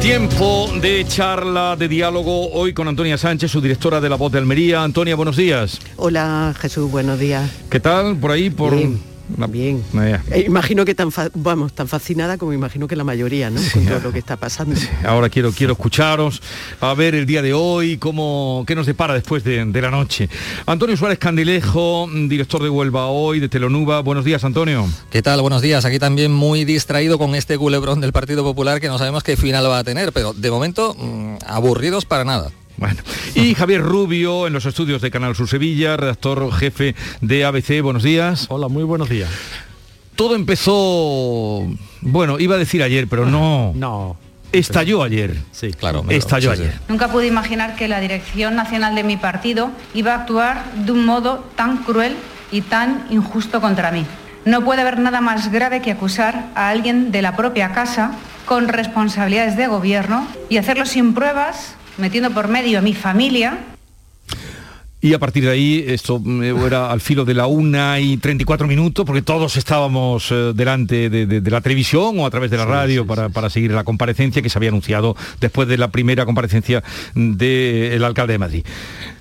[0.00, 4.38] Tiempo de charla, de diálogo hoy con Antonia Sánchez, su directora de La Voz de
[4.38, 4.84] Almería.
[4.84, 5.80] Antonia, buenos días.
[5.96, 7.50] Hola Jesús, buenos días.
[7.68, 8.48] ¿Qué tal por ahí?
[8.48, 8.76] Por...
[8.76, 9.00] Bien.
[10.30, 13.60] Eh, imagino que tan vamos tan fascinada como imagino que la mayoría, ¿no?
[13.72, 14.74] con todo lo que está pasando.
[15.04, 16.40] Ahora quiero quiero escucharos
[16.80, 20.28] a ver el día de hoy cómo qué nos depara después de, la noche.
[20.66, 24.00] Antonio Suárez Candilejo, director de Huelva hoy de Telonuba.
[24.00, 24.88] Buenos días, Antonio.
[25.10, 25.40] ¿Qué tal?
[25.40, 25.84] Buenos días.
[25.84, 29.66] Aquí también muy distraído con este culebrón del Partido Popular que no sabemos qué final
[29.66, 32.50] va a tener, pero de momento mm, aburridos para nada.
[32.78, 33.02] Bueno,
[33.34, 37.82] y Javier Rubio en los estudios de Canal Sur Sevilla, redactor jefe de ABC.
[37.82, 38.46] Buenos días.
[38.50, 39.28] Hola, muy buenos días.
[40.14, 41.66] Todo empezó,
[42.00, 43.72] bueno, iba a decir ayer, pero no.
[43.74, 44.16] No.
[44.52, 45.36] Estalló ayer.
[45.50, 46.04] Sí, claro.
[46.08, 46.72] Estalló ayer.
[46.88, 51.04] Nunca pude imaginar que la dirección nacional de mi partido iba a actuar de un
[51.04, 52.14] modo tan cruel
[52.52, 54.06] y tan injusto contra mí.
[54.44, 58.12] No puede haber nada más grave que acusar a alguien de la propia casa
[58.46, 63.58] con responsabilidades de gobierno y hacerlo sin pruebas metiendo por medio a mi familia.
[65.00, 68.66] Y a partir de ahí, esto mm, era al filo de la una y 34
[68.66, 73.06] minutos, porque todos estábamos eh, delante de, la televisión o a través de la radio
[73.06, 76.82] para, seguir la comparecencia que se había anunciado después de la primera comparecencia
[77.14, 78.64] del alcalde de Madrid.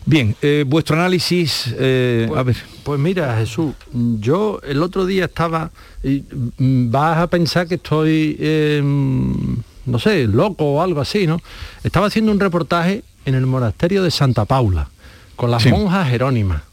[0.04, 2.56] Bien, eh, vuestro análisis, eh, pues, a ver.
[2.84, 3.76] Pues mira, Jesús,
[4.20, 5.70] yo el otro día estaba,
[6.04, 6.24] y
[6.58, 9.58] mm, vas a pensar que estoy, em,
[9.88, 11.42] no sé, loco o algo así, ¿no?
[11.84, 14.90] Estaba haciendo un reportaje en el monasterio de Santa Paula
[15.36, 16.64] con las monjas jerónimas.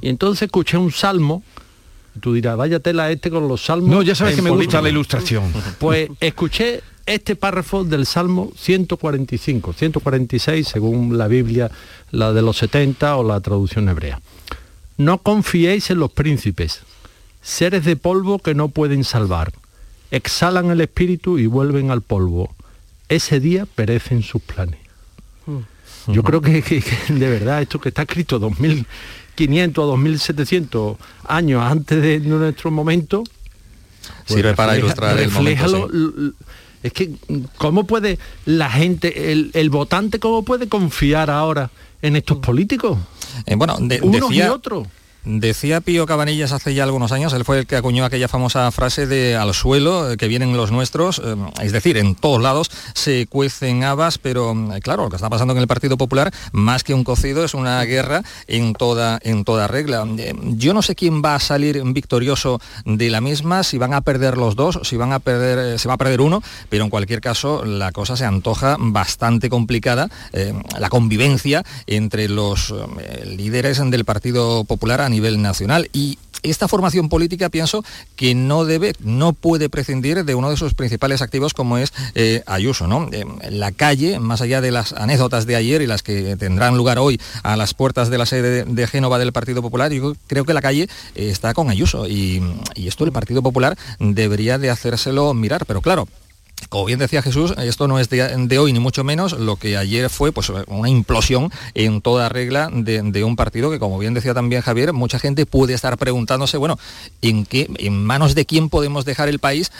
[0.00, 1.42] Y entonces escuché un salmo,
[2.20, 3.90] tú dirás, vaya tela este con los salmos.
[3.90, 5.52] No, ya sabes que me gusta la ilustración.
[5.78, 11.70] Pues escuché este párrafo del Salmo 145, 146 según la Biblia,
[12.10, 14.20] la de los 70 o la traducción hebrea.
[14.96, 16.80] No confiéis en los príncipes,
[17.42, 19.52] seres de polvo que no pueden salvar.
[20.12, 22.54] Exhalan el espíritu y vuelven al polvo.
[23.08, 24.78] Ese día perecen sus planes.
[25.46, 26.12] Mm.
[26.12, 26.62] Yo creo que,
[27.08, 33.24] de verdad esto que está escrito 2500 o 2700 años antes de nuestro momento
[34.26, 35.90] pues sirve para ilustrar el momento.
[36.82, 37.12] Es que
[37.58, 41.70] cómo puede la gente, el, votante, cómo puede confiar ahora
[42.02, 42.98] en estos políticos?
[43.46, 44.88] Eh, bueno, de, unos y otros.
[45.24, 49.06] Decía Pío Cabanillas hace ya algunos años, él fue el que acuñó aquella famosa frase
[49.06, 53.28] de al suelo, eh, que vienen los nuestros, eh, es decir, en todos lados se
[53.28, 56.92] cuecen habas, pero eh, claro, lo que está pasando en el Partido Popular, más que
[56.92, 60.04] un cocido, es una guerra en toda, en toda regla.
[60.56, 64.36] Yo no sé quién va a salir victorioso de la misma, si van a perder
[64.36, 67.64] los dos, si van a perder, se va a perder uno, pero en cualquier caso
[67.64, 70.08] la cosa se antoja bastante complicada,
[70.78, 72.74] la convivencia entre los
[73.24, 75.88] líderes del Partido Popular nivel nacional.
[75.92, 77.84] Y esta formación política pienso
[78.16, 82.42] que no debe, no puede prescindir de uno de sus principales activos como es eh,
[82.46, 82.88] Ayuso.
[82.88, 83.08] ¿no?
[83.12, 86.98] Eh, la calle, más allá de las anécdotas de ayer y las que tendrán lugar
[86.98, 90.52] hoy a las puertas de la sede de, Génova del Partido Popular, yo creo que
[90.52, 92.42] la calle está con Ayuso y,
[92.74, 95.64] y esto el Partido Popular debería de hacérselo mirar.
[95.66, 96.08] Pero claro,
[96.68, 100.08] como bien decía Jesús, esto no es de, hoy ni mucho menos, lo que ayer
[100.10, 104.62] fue pues, una implosión en toda regla de, un partido que, como bien decía también
[104.62, 106.78] Javier, mucha gente puede estar preguntándose, bueno,
[107.20, 107.46] ¿en,
[108.04, 109.70] manos de quién podemos dejar el país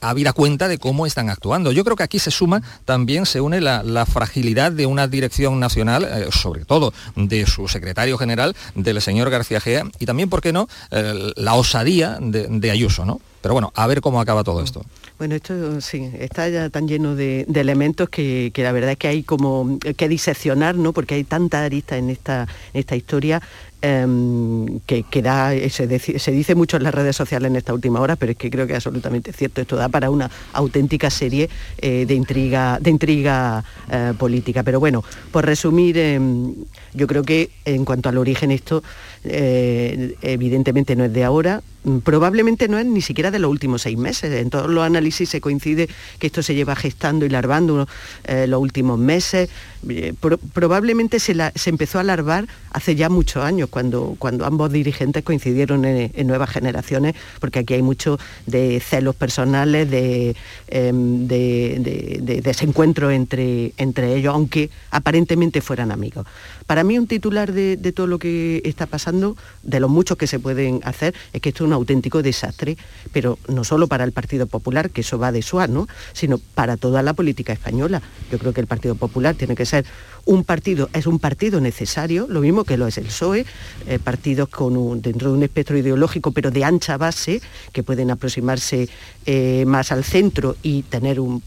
[0.00, 1.72] a vida cuenta de cómo están actuando?
[1.72, 6.04] Yo creo que aquí se suma también, se une la, fragilidad de una dirección nacional,
[6.04, 10.52] eh, sobre todo de su secretario general, del señor García Gea, y también, ¿por qué
[10.52, 13.20] no?, eh, la osadía de, Ayuso, ¿no?
[13.40, 14.82] Pero bueno, a ver cómo acaba todo esto.
[15.18, 19.24] Bueno, esto sí, está ya tan lleno de, elementos que, la verdad es que hay
[19.24, 20.92] como que diseccionar, ¿no?
[20.92, 23.42] Porque hay tanta arista en esta, esta historia
[23.82, 25.86] em, que, da, se,
[26.32, 28.72] dice mucho en las redes sociales en esta última hora, pero es que creo que
[28.72, 29.60] es absolutamente cierto.
[29.60, 31.48] Esto da para una auténtica serie
[31.78, 34.62] eh, de intriga, de intriga eh, política.
[34.62, 36.54] Pero bueno, por resumir, em,
[36.94, 38.82] yo creo que en cuanto al origen esto
[39.24, 43.82] eh, evidentemente no es de ahora, mm, probablemente no es ni siquiera de los últimos
[43.82, 44.32] seis meses.
[44.32, 47.88] En todos los análisis se coincide que esto se lleva gestando y larvando
[48.24, 49.50] eh, los últimos meses.
[49.88, 50.14] Eh,
[50.52, 51.34] probablemente se,
[51.66, 57.14] empezó a larvar hace ya muchos años, cuando, cuando ambos dirigentes coincidieron en, nuevas generaciones,
[57.40, 60.36] porque aquí hay mucho de celos personales, de,
[60.68, 66.26] em, desencuentro entre, entre ellos, aunque aparentemente fueran amigos.
[66.68, 70.38] Para mí un titular de, todo lo que está pasando, de los muchos que se
[70.38, 72.76] pueden hacer, es que esto es un auténtico desastre,
[73.10, 75.88] pero no solo para el Partido Popular, que eso va de suar, ¿no?
[76.12, 78.02] sino para toda la política española.
[78.30, 79.86] Yo creo que el Partido Popular tiene que ser
[80.26, 83.46] un partido, es un partido necesario, lo mismo que lo es el PSOE,
[83.86, 84.50] eh, partidos
[84.96, 87.40] dentro de un espectro ideológico, pero de ancha base,
[87.72, 88.90] que pueden aproximarse
[89.30, 91.42] eh, más al centro y tener un,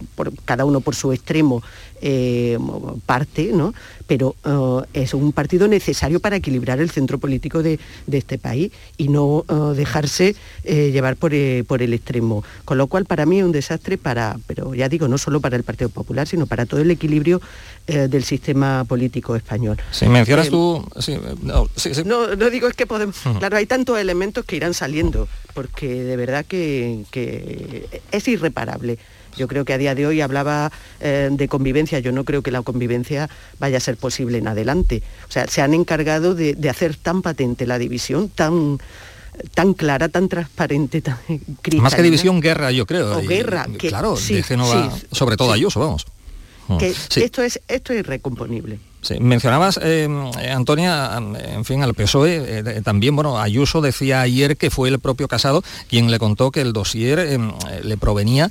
[0.46, 1.64] cada uno por su extremo
[2.00, 2.56] eh,
[3.08, 3.74] parte, ¿no?
[4.06, 4.36] pero
[4.94, 7.80] es un partido necesario para equilibrar el centro político de,
[8.12, 11.32] este país y no dejarse llevar por,
[11.66, 12.44] por, el extremo.
[12.66, 15.56] Con lo cual, para mí es un desastre para, pero ya digo, no solo para
[15.56, 17.40] el Partido Popular, sino para todo el equilibrio
[17.96, 19.78] del sistema político español.
[19.92, 20.86] Si mencionas eh, tú...
[22.06, 23.18] no, no, digo es que podemos...
[23.40, 27.06] Claro, hay tantos elementos que irán saliendo, porque de verdad que,
[28.12, 28.98] es irreparable.
[29.38, 32.52] Yo creo que a día de hoy hablaba eh, de convivencia, yo no creo que
[32.52, 33.30] la convivencia
[33.60, 35.04] vaya a ser posible en adelante.
[35.28, 38.80] O sea, se han encargado de, hacer tan patente la división, tan
[39.54, 41.84] tan clara, tan transparente, tan cristalina.
[41.84, 43.18] Más que división, guerra, yo creo.
[43.18, 43.66] O guerra.
[43.78, 46.06] claro, sobre todo Ayuso, vamos.
[46.78, 48.80] Que esto, es, esto es irrecomponible.
[49.20, 50.08] Mencionabas, eh,
[50.54, 55.28] Antonia, en fin, al PSOE, eh, también, bueno, Ayuso decía ayer que fue el propio
[55.28, 57.40] Casado quien le contó que el dossier eh,
[57.84, 58.50] le provenía,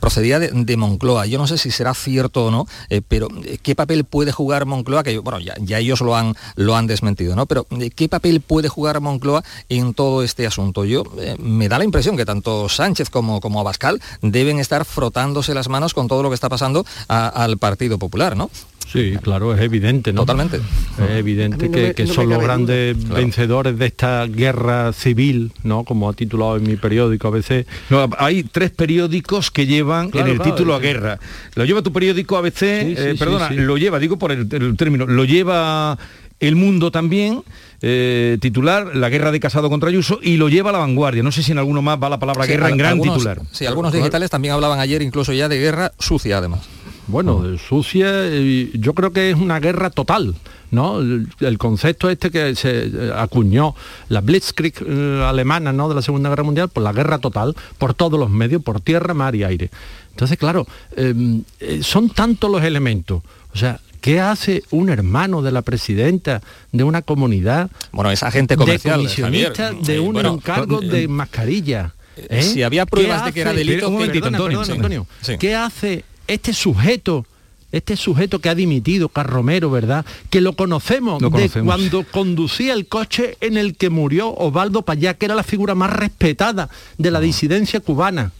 [0.00, 1.26] procedía de, Moncloa.
[1.26, 2.66] Yo no sé si será cierto o no,
[3.08, 3.28] pero
[3.62, 5.02] ¿qué papel puede jugar Moncloa?
[5.02, 7.46] Que, bueno, ya, ya, ellos lo han, lo han desmentido, ¿no?
[7.46, 10.84] Pero ¿qué papel puede jugar Moncloa en todo este asunto?
[10.84, 11.04] Yo
[11.38, 15.94] me da la impresión que tanto Sánchez como, como Abascal deben estar frotándose las manos
[15.94, 18.50] con todo lo que está pasando al Partido Popular, ¿no?
[18.90, 20.22] Sí, claro, es evidente, ¿no?
[20.22, 20.56] Totalmente.
[20.56, 25.84] Es evidente que, son los grandes vencedores de esta guerra civil, ¿no?
[25.84, 27.66] Como ha titulado en mi periódico a veces.
[27.90, 31.18] No, hay tres periódicos que llevan en el título a guerra.
[31.54, 35.98] Lo lleva tu periódico ABC, eh, perdona, lo lleva, digo por el, término, lo lleva
[36.40, 37.42] El Mundo también.
[37.80, 41.22] Eh, titular, la guerra de Casado contra Ayuso, y lo lleva a la vanguardia.
[41.22, 43.40] No sé si en alguno más va la palabra guerra en gran titular.
[43.52, 46.77] Sí, algunos digitales también hablaban ayer incluso ya de guerra sucia, además.
[47.08, 48.28] Bueno, sucia,
[48.74, 50.34] yo creo que es una guerra total.
[50.70, 51.00] ¿no?
[51.00, 53.74] El, concepto este que se eh, acuñó
[54.08, 55.88] la Blitzkrieg eh, alemana ¿no?
[55.88, 59.14] de la Segunda Guerra Mundial, por la guerra total, por todos los medios, por tierra,
[59.14, 59.70] mar y aire.
[60.10, 63.22] Entonces, claro, em, eh, son tantos los elementos.
[63.54, 66.40] O sea, ¿Qué hace un hermano de la presidenta
[66.70, 67.68] de una comunidad?
[67.90, 71.94] Bueno, esa gente comercial, de, de un encargo de mascarilla.
[72.40, 73.88] Si había pruebas de que era delito...
[73.88, 75.04] Antonio.
[75.40, 77.26] ¿Qué hace este sujeto,
[77.72, 80.06] este sujeto que ha dimitido, Carromero, ¿verdad?
[80.30, 85.26] Que lo conocemos, de cuando conducía el coche en el que murió Osvaldo Payá, que
[85.26, 88.32] era la figura más respetada de la disidencia cubana.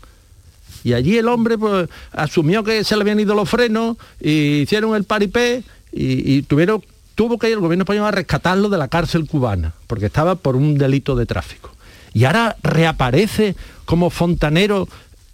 [0.85, 4.95] Y allí el hombre pues, asumió que se le habían ido los frenos, y hicieron
[4.95, 6.83] el paripé y, tuvieron,
[7.15, 10.57] tuvo que ir el gobierno español a rescatarlo de la cárcel cubana, porque estaba por
[10.57, 11.71] un delito de tráfico.
[12.15, 14.89] Y ahora reaparece como fontanero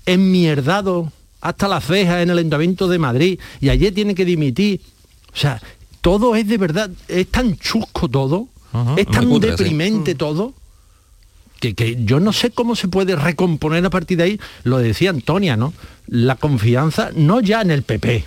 [0.06, 1.12] enmierdado
[1.44, 4.80] hasta las cejas en el Ayuntamiento de Madrid y ayer tiene que dimitir.
[5.32, 5.60] O sea,
[6.00, 8.48] todo es de verdad, es tan chusco todo,
[8.96, 10.54] es tan deprimente todo.
[11.60, 15.10] Que, que, yo no sé cómo se puede recomponer a partir de ahí, lo decía
[15.10, 15.74] Antonia, ¿no?
[16.06, 18.24] La confianza no ya en el PP,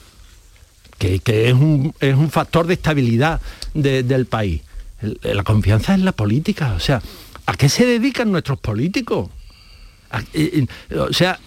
[0.99, 3.41] que, es, un, es, un, factor de estabilidad
[3.73, 4.61] del país.
[5.23, 7.01] La confianza en la política, o sea,
[7.47, 9.29] ¿a qué se dedican nuestros políticos?
[10.95, 11.39] O sea,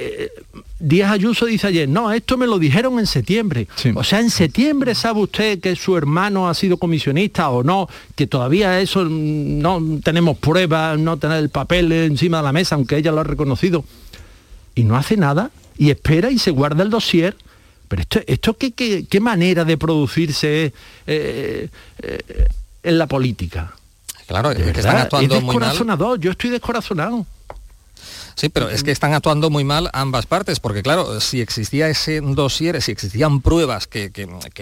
[0.00, 0.30] eh,
[0.78, 3.68] Díaz Ayuso dice ayer, no, esto me lo dijeron en septiembre.
[3.94, 8.26] O sea, en septiembre sabe usted que su hermano ha sido comisionista o no, que
[8.26, 12.96] todavía eso mm, no tenemos pruebas, no tener el papel encima de la mesa, aunque
[12.96, 13.84] ella lo ha reconocido.
[14.74, 17.36] Y no hace nada, y espera y se guarda el dossier.
[17.88, 20.72] Pero esto, esto ¿qué, qué, manera de producirse
[21.06, 21.68] eh,
[22.02, 22.48] eh,
[22.82, 23.74] en la política?
[24.26, 26.20] Claro, es que están actuando muy mal.
[26.20, 27.26] Yo estoy descorazonado.
[28.40, 32.22] Sí, pero es que están actuando muy mal ambas partes, porque claro, si existía ese
[32.22, 34.10] dossier, si existían pruebas, que,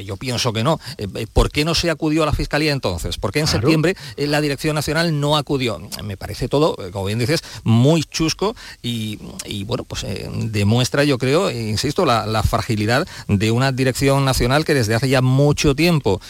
[0.05, 3.19] yo pienso que no, eh, eh, ¿por qué no se acudió a la Fiscalía entonces?
[3.19, 5.81] ¿Por qué en septiembre eh, la Dirección Nacional no acudió?
[6.03, 9.21] Me parece todo, como bien dices, muy chusco y,
[9.65, 10.05] bueno, pues
[10.35, 15.77] demuestra, yo creo, insisto, la, fragilidad de una Dirección Nacional que desde hace ya mucho
[15.77, 16.21] tiempo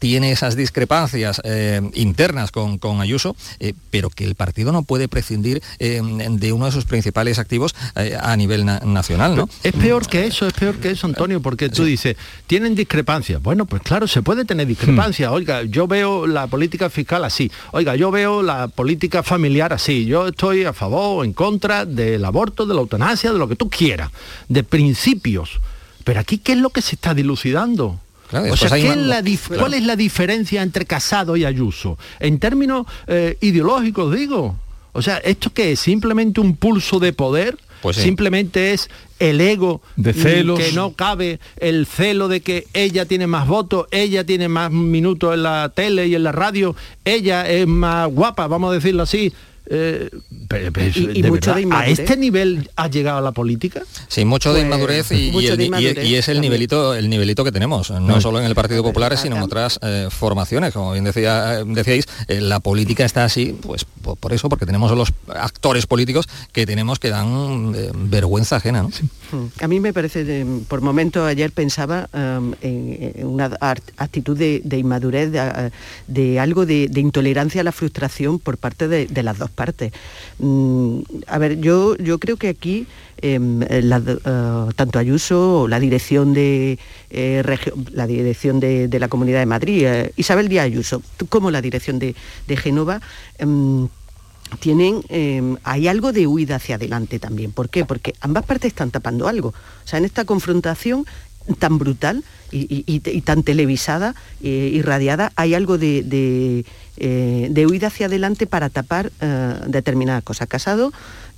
[0.00, 1.40] tiene esas discrepancias
[1.94, 3.36] internas con, con Ayuso,
[3.92, 8.36] pero que el partido no puede prescindir de uno de sus principales activos eh, a
[8.36, 9.48] nivel nacional, ¿no?
[9.62, 13.42] Es peor que eso, es peor que eso, Antonio, porque tú dices, tienen discrepancias.
[13.42, 15.30] Bueno, pues claro, se puede tener discrepancias.
[15.30, 15.34] Hmm.
[15.34, 17.50] Oiga, yo veo la política fiscal así.
[17.72, 20.06] Oiga, yo veo la política familiar así.
[20.06, 23.56] Yo estoy a favor o en contra del aborto, de la eutanasia, de lo que
[23.56, 24.10] tú quieras,
[24.48, 25.60] de principios.
[26.04, 28.00] Pero aquí, ¿qué es lo que se está dilucidando?
[28.32, 31.98] o sea, ¿cuál es la diferencia entre Casado y Ayuso?
[32.18, 34.56] En términos eh, ideológicos, digo.
[34.96, 35.80] O sea, ¿esto qué es?
[35.80, 37.58] ¿Simplemente un pulso de poder?
[37.82, 38.88] Pues Simplemente es
[39.18, 43.86] el ego de celos que no cabe, el celo de que ella tiene más votos,
[43.90, 46.74] ella tiene más minutos en la tele y en la radio,
[47.04, 49.32] ella es más guapa, vamos a decirlo así,
[49.68, 50.10] eh,
[50.94, 53.82] y, mucho de ¿A este nivel ha llegado la política?
[54.08, 58.38] Sí, mucho de pues, inmadurez y, es el nivelito, el nivelito que tenemos, no solo
[58.38, 60.72] en el Partido Popular, sino en otras eh, formaciones.
[60.72, 65.12] Como bien decía, decíais, eh, la política está así, pues por, eso, porque tenemos los
[65.28, 67.74] actores políticos que tenemos que dan
[68.10, 68.82] vergüenza ajena.
[68.82, 68.88] ¿no?
[68.88, 68.92] Mm.
[69.60, 73.50] A mí me parece, por momentos ayer pensaba um, en, una
[73.96, 75.32] actitud de, inmadurez,
[76.06, 79.92] de, algo de, intolerancia a la frustración por parte de las dos parte.
[80.38, 82.86] Mm, a ver, yo, yo creo que aquí
[83.18, 83.82] em, eh,
[84.76, 86.78] tanto Ayuso la dirección de
[87.10, 87.42] eh,
[87.92, 92.14] la dirección de, la Comunidad de Madrid, eh, Isabel Díaz Ayuso, como la dirección de,
[92.46, 93.00] de Genova,
[93.38, 93.88] em,
[94.60, 97.52] tienen, em, hay algo de huida hacia adelante también.
[97.52, 97.84] ¿Por qué?
[97.84, 99.48] Porque ambas partes están tapando algo.
[99.48, 101.06] O sea, en esta confrontación
[101.58, 108.68] tan brutal y, tan televisada, eh, irradiada, hay algo de, de, huida hacia adelante para
[108.68, 109.12] tapar
[109.68, 110.48] determinadas cosas.
[110.48, 110.92] Casado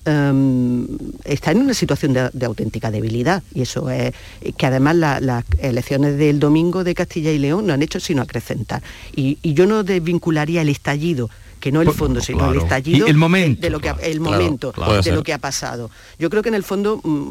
[0.09, 0.87] Em,
[1.25, 4.15] está en una situación de, auténtica debilidad y eso es
[4.57, 8.83] que además las elecciones del domingo de Castilla y León no han hecho sino acrecentar.
[9.15, 11.29] Y, y yo no desvincularía el estallido
[11.59, 14.21] que no el pues, fondo, sino el estallido el momento, de, lo que ha, el
[14.21, 15.91] momento de lo que ha pasado.
[16.19, 17.29] Yo creo que en el fondo mm,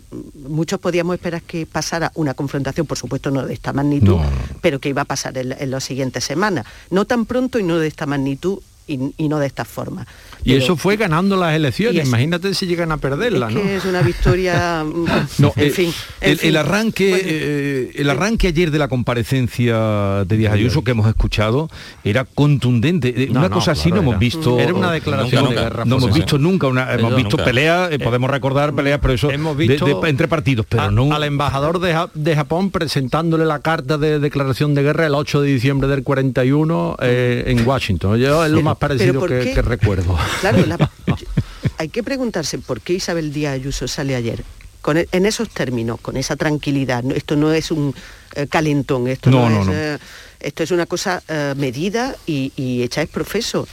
[0.48, 4.18] muchos podíamos esperar que pasara una confrontación, por supuesto no de esta magnitud,
[4.62, 6.66] pero que iba a pasar en, en las siguientes semanas.
[6.90, 10.08] No tan pronto y no de esta magnitud y, no de esta forma.
[10.44, 14.02] Y eso fue ganando las elecciones, imagínate si llegan a perderla, es Que es una
[14.02, 14.84] victoria,
[15.38, 20.54] no, en, eh, fin, el, arranque, eh, el arranque ayer de la comparecencia de Díaz
[20.54, 21.70] Ayuso que hemos escuchado
[22.04, 23.14] era contundente.
[23.24, 24.60] Eh, una cosa así no hemos visto.
[24.60, 25.86] Era una declaración de guerra.
[25.86, 30.06] No hemos visto nunca una, hemos visto peleas, podemos recordar peleas, pero eso hemos visto
[30.06, 31.14] entre partidos, pero no.
[31.14, 35.88] Al embajador de, Japón presentándole la carta de declaración de guerra el 8 de diciembre
[35.90, 38.18] del 41 en Washington.
[38.18, 40.18] Yo es lo más parecido que, recuerdo.
[40.42, 40.64] Claro,
[41.78, 44.44] hay que preguntarse por qué Isabel Díaz Ayuso sale ayer
[44.88, 47.04] con, e, en esos términos, con esa tranquilidad.
[47.12, 47.94] Esto no es un
[48.36, 49.68] eh, calentón, esto no, es...
[49.70, 49.98] Eh,
[50.40, 53.68] esto es una cosa eh, medida y, hecha es profeso,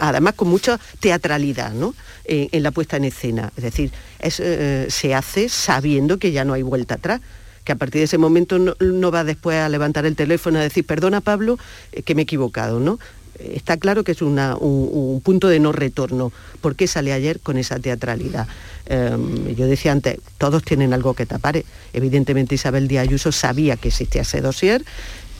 [0.00, 1.94] además con mucha teatralidad ¿no?
[2.24, 3.52] en la puesta en escena.
[3.58, 3.92] Es decir,
[4.88, 7.20] se hace sabiendo que ya no hay vuelta atrás
[7.64, 10.62] que a partir de ese momento no, no, va después a levantar el teléfono a
[10.62, 11.58] decir, perdona Pablo,
[12.04, 12.98] que me he equivocado, ¿no?
[13.54, 16.32] Está claro que es un, punto de no retorno.
[16.60, 18.46] ¿Por qué sale ayer con esa teatralidad?
[18.86, 21.62] Em, yo decía antes, todos tienen algo que tapar.
[21.92, 24.84] Evidentemente Isabel Díaz Ayuso sabía que existía ese dossier,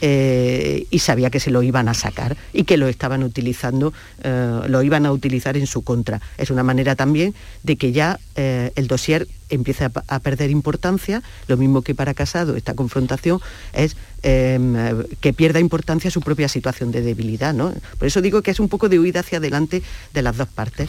[0.04, 3.92] eh, y sabía que se lo iban a sacar y que lo estaban utilizando,
[4.24, 6.20] eh, lo iban a utilizar en su contra.
[6.38, 11.56] Es una manera también de que ya eh, el dossier empiece a, perder importancia, lo
[11.56, 13.38] mismo que para Casado esta confrontación
[13.74, 14.74] es em,
[15.20, 17.54] que pierda importancia su propia situación de debilidad.
[17.54, 17.72] ¿no?
[17.98, 20.88] Por eso digo que es un poco de huida hacia adelante de las dos partes.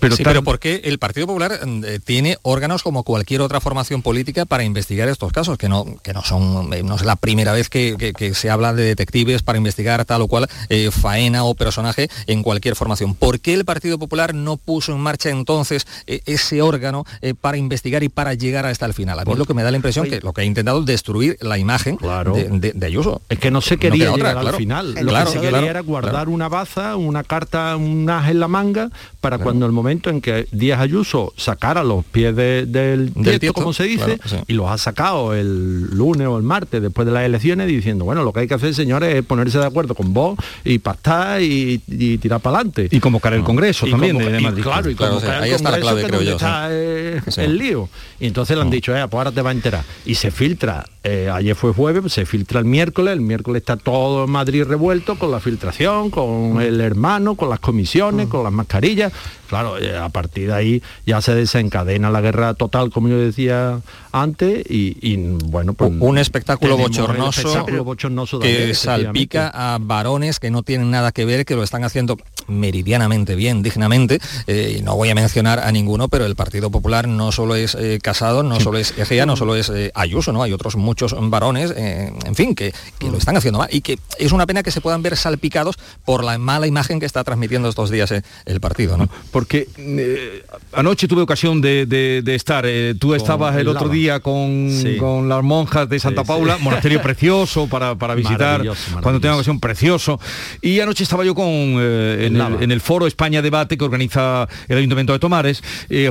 [0.00, 4.00] Pero, sí, pero porque el Partido Popular mm, eh, tiene órganos como cualquier otra formación
[4.00, 7.52] política para investigar estos casos, que no, que no son, eh, no es la primera
[7.52, 7.90] vez que,
[8.34, 12.76] se habla de detectives para investigar tal o cual eh, faena o personaje en cualquier
[12.76, 13.14] formación.
[13.14, 17.04] ¿Por qué el Partido Popular no puso en marcha entonces ese órgano
[17.40, 19.18] para investigar y para llegar hasta el final?
[19.18, 21.36] A mí es lo que me da la impresión que lo que ha intentado destruir
[21.40, 21.98] la imagen
[22.34, 23.22] de, Ayuso.
[23.28, 24.94] Es que no se quería llegar al final.
[25.00, 28.90] Lo que se quería era guardar una baza, una carta, un as en la manga
[29.20, 33.84] para cuando el momento en que Díaz Ayuso sacara los pies del, del como se
[33.84, 38.04] dice, y los ha sacado el lunes o el martes después de las elecciones diciendo,
[38.04, 41.42] bueno, lo que hay que hacer, señores, es ponerse de acuerdo con vos y pactar
[41.42, 41.78] y,
[42.18, 42.88] tirar para adelante.
[42.90, 44.18] Y convocar el Congreso también
[44.62, 47.88] claro, y convocar el Congreso, que está eh, el lío.
[48.18, 49.84] Y entonces le han dicho, eh, pues ahora te va a enterar.
[50.04, 54.26] Y se filtra, eh, ayer fue jueves, se filtra el miércoles, el miércoles está todo
[54.26, 59.10] Madrid revuelto con la filtración, con el hermano, con las comisiones, con las mascarillas.
[59.48, 63.80] Claro, eh, a partir de ahí ya se desencadena la guerra total, como yo decía
[64.12, 65.92] antes, y, bueno, pues...
[65.98, 71.62] Un espectáculo bochornoso, que salpica a varones que no tienen nada que ver, que lo
[71.62, 72.16] están haciendo
[72.48, 74.18] meridianamente bien, dignamente.
[74.46, 77.98] Eh, no voy a mencionar a ninguno, pero el Partido Popular no solo es eh,
[78.02, 80.42] Casado, no solo es Egea, no solo es Ayuso, ¿no?
[80.42, 84.46] Hay otros muchos varones, en fin, que, lo están haciendo mal y que es una
[84.46, 88.12] pena que se puedan ver salpicados por la mala imagen que está transmitiendo estos días
[88.44, 89.08] el partido, ¿no?
[89.30, 95.28] porque eh, anoche tuve ocasión de, estar, eh, tú estabas el otro día con, con,
[95.28, 98.62] las monjas de Santa Paula, monasterio precioso para, visitar,
[99.02, 100.18] cuando tenga ocasión precioso,
[100.62, 102.30] y anoche estaba yo con eh,
[102.60, 105.62] en, el, foro España Debate que organiza el Ayuntamiento de Tomares,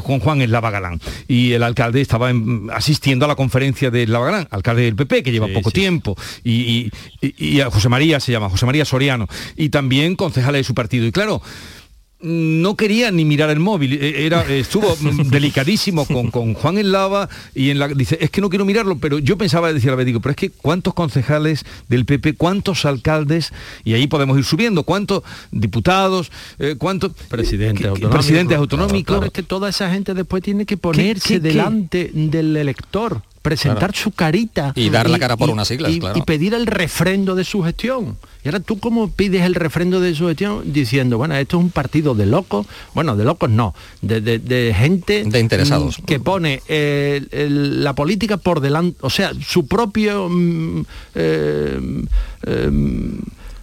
[0.03, 2.31] con Juan en Galán, y el alcalde estaba
[2.73, 7.61] asistiendo a la conferencia de Galán, alcalde del PP, que lleva poco tiempo, y, y,
[7.61, 11.11] a José María se llama, José María Soriano, y también concejales de su partido, y
[11.11, 11.41] claro,
[12.21, 14.95] no quería ni mirar el móvil, e, era, estuvo
[15.29, 18.97] delicadísimo con, con Juan en Lava y en la dice, es que no quiero mirarlo,
[18.97, 23.53] pero yo pensaba decir a digo, pero es que cuántos concejales del PP, cuántos alcaldes,
[23.83, 28.11] y ahí podemos ir subiendo, cuántos diputados, eh, cuántos presidentes autonómicos.
[28.11, 29.25] Presidentes autonómicos.
[29.25, 34.73] es que toda esa gente después tiene que ponerse delante del elector presentar su carita
[34.75, 38.17] y dar la cara por unas siglas y, y, pedir el refrendo de su gestión.
[38.43, 41.71] Y ahora tú cómo pides el refrendo de su gestión diciendo bueno esto es un
[41.71, 45.97] partido de locos bueno de locos no de, gente de interesados.
[46.05, 50.85] que pone eh, la política por delante o sea su propio mm,
[51.15, 52.05] eh,
[52.43, 53.19] em,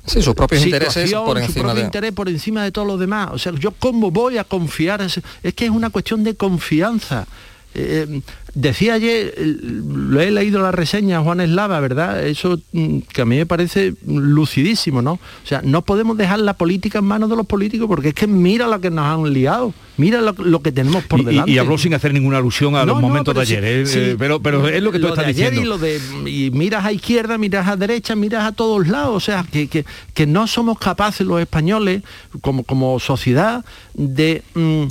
[0.07, 1.81] Sí, sus propios intereses por encima su propio de...
[1.81, 3.31] interés por encima de todos los demás.
[3.33, 5.21] O sea, yo cómo voy a confiar, es
[5.55, 7.27] que es una cuestión de confianza.
[7.75, 8.21] Eh,
[8.57, 12.27] decía ayer, lo he leído la reseña, Juan Eslava, ¿verdad?
[12.27, 15.13] Eso mm, que a mí me parece lucidísimo, ¿no?
[15.13, 18.27] O sea, no podemos dejar la política en manos de los políticos porque es que
[18.27, 21.51] mira lo que nos han liado, mira lo, que tenemos por delante.
[21.51, 23.85] Y, habló sin hacer ninguna alusión a los momentos de ayer, ¿eh?
[23.87, 25.61] Eh, pero, pero es lo que tú estás diciendo.
[25.61, 29.21] Y, lo de, y miras a izquierda, miras a derecha, miras a todos lados, o
[29.21, 32.03] sea, que, que, no somos capaces los españoles
[32.41, 34.43] como, como sociedad de...
[34.55, 34.87] Mm,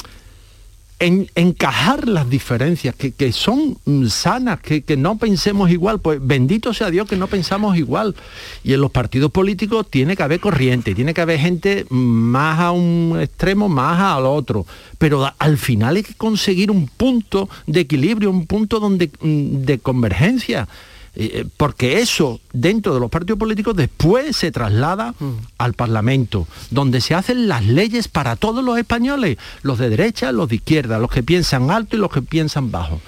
[0.99, 6.89] en, encajar las diferencias que, son mm, sanas, que, no pensemos igual, pues bendito sea
[6.89, 8.15] Dios que no pensamos igual.
[8.63, 12.71] Y en los partidos políticos tiene que haber corriente, tiene que haber gente más a
[12.71, 14.65] un extremo, más al otro.
[14.97, 19.79] Pero al final hay que conseguir un punto de equilibrio, un punto donde, mm, de
[19.79, 20.67] convergencia.
[21.15, 25.31] Eh, eh, porque eso dentro de los partidos políticos después se traslada mm.
[25.57, 30.49] al Parlamento, donde se hacen las leyes para todos los españoles, los de derecha, los
[30.49, 32.99] de izquierda, los que piensan alto y los que piensan bajo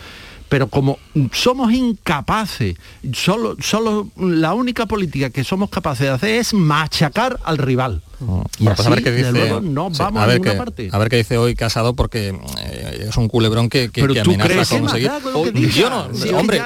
[0.49, 0.97] pero como
[1.33, 2.75] somos incapaces,
[3.13, 8.01] solo, solo la única política que somos capaces de hacer es machacar al rival.
[8.57, 9.31] Y pues a ver qué dice,
[9.61, 10.89] no vamos a, ver qué, parte.
[10.91, 12.37] A ver qué dice hoy Casado porque
[13.01, 15.11] es un culebrón que, que, que amenaza con conseguir.
[15.75, 16.61] yo no, hombre,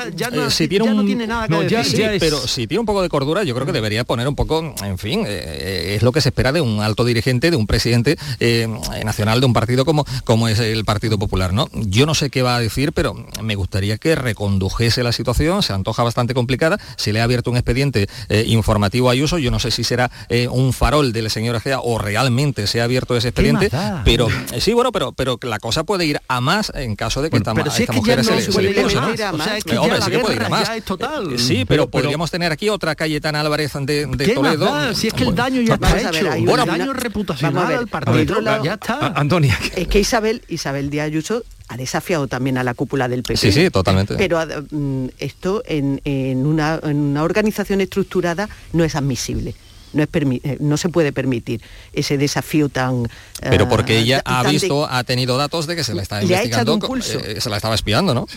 [0.50, 3.72] si tiene un nada que pero si tiene un poco de cordura, yo creo que
[3.72, 7.04] debería poner un poco, en fin, eh, es lo que se espera de un alto
[7.06, 8.68] dirigente, de un presidente eh,
[9.04, 11.70] nacional de un partido como como es el Partido Popular, ¿no?
[11.74, 15.74] Yo no sé qué va a decir, pero me gustaría que recondujese la situación, se
[15.74, 18.08] antoja bastante complicada, se le ha abierto un expediente
[18.46, 20.12] informativo a Ayuso, yo no sé si será
[20.50, 23.70] un farol del señora Gea o realmente se ha abierto ese expediente,
[24.06, 27.30] pero eh, sí, bueno, pero pero la cosa puede ir a más en caso de
[27.30, 29.08] que esta, pero si esta mujer se, se, le impulse, ¿no?
[29.08, 30.70] Hombre, sí que puede ir a más.
[30.84, 31.34] Total.
[31.34, 34.94] Eh, sí, pero, podríamos tener aquí otra Cayetana Álvarez de, de Toledo.
[34.94, 36.30] Si es que el daño ya está hecho.
[36.46, 38.42] Bueno, daño reputacional al partido.
[38.64, 39.08] Ya está.
[39.16, 39.58] Antonia.
[39.76, 43.38] Es que Isabel, Isabel Díaz Ayuso ha desafiado también a la cúpula del PP.
[43.38, 44.16] Sí, sí, totalmente.
[44.16, 44.40] Pero
[44.72, 49.56] mm, esto en, en, una, en una organización estructurada no es admisible
[49.94, 51.62] no, es eh, no se puede permitir
[51.94, 53.08] ese desafío tan...
[53.40, 56.80] Pero porque eh, ella ha visto, ha tenido datos de que se la está investigando,
[57.24, 58.28] eh, se la estaba espiando, ¿no?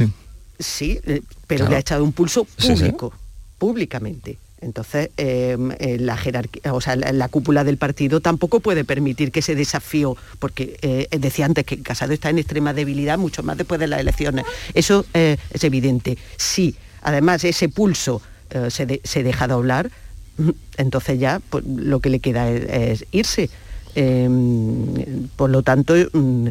[0.59, 1.00] Sí,
[1.46, 3.12] pero le ha echado un pulso público,
[3.59, 4.38] públicamente.
[4.61, 10.16] Entonces, la jerarquía, o sea, la, cúpula del partido tampoco puede permitir que ese desafío,
[10.38, 14.46] porque decía antes que Casado está en extrema debilidad, mucho más después de las elecciones.
[14.72, 16.16] Eso es evidente.
[16.38, 18.22] Sí, además ese pulso
[18.70, 19.90] se, se, deja doblar,
[20.76, 23.51] entonces ya pues, lo que le queda es, irse.
[23.95, 26.49] Em, por lo tanto, mm,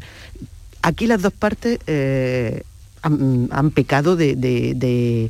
[0.81, 2.63] aquí las dos partes eh,
[3.01, 5.29] han, pecado de,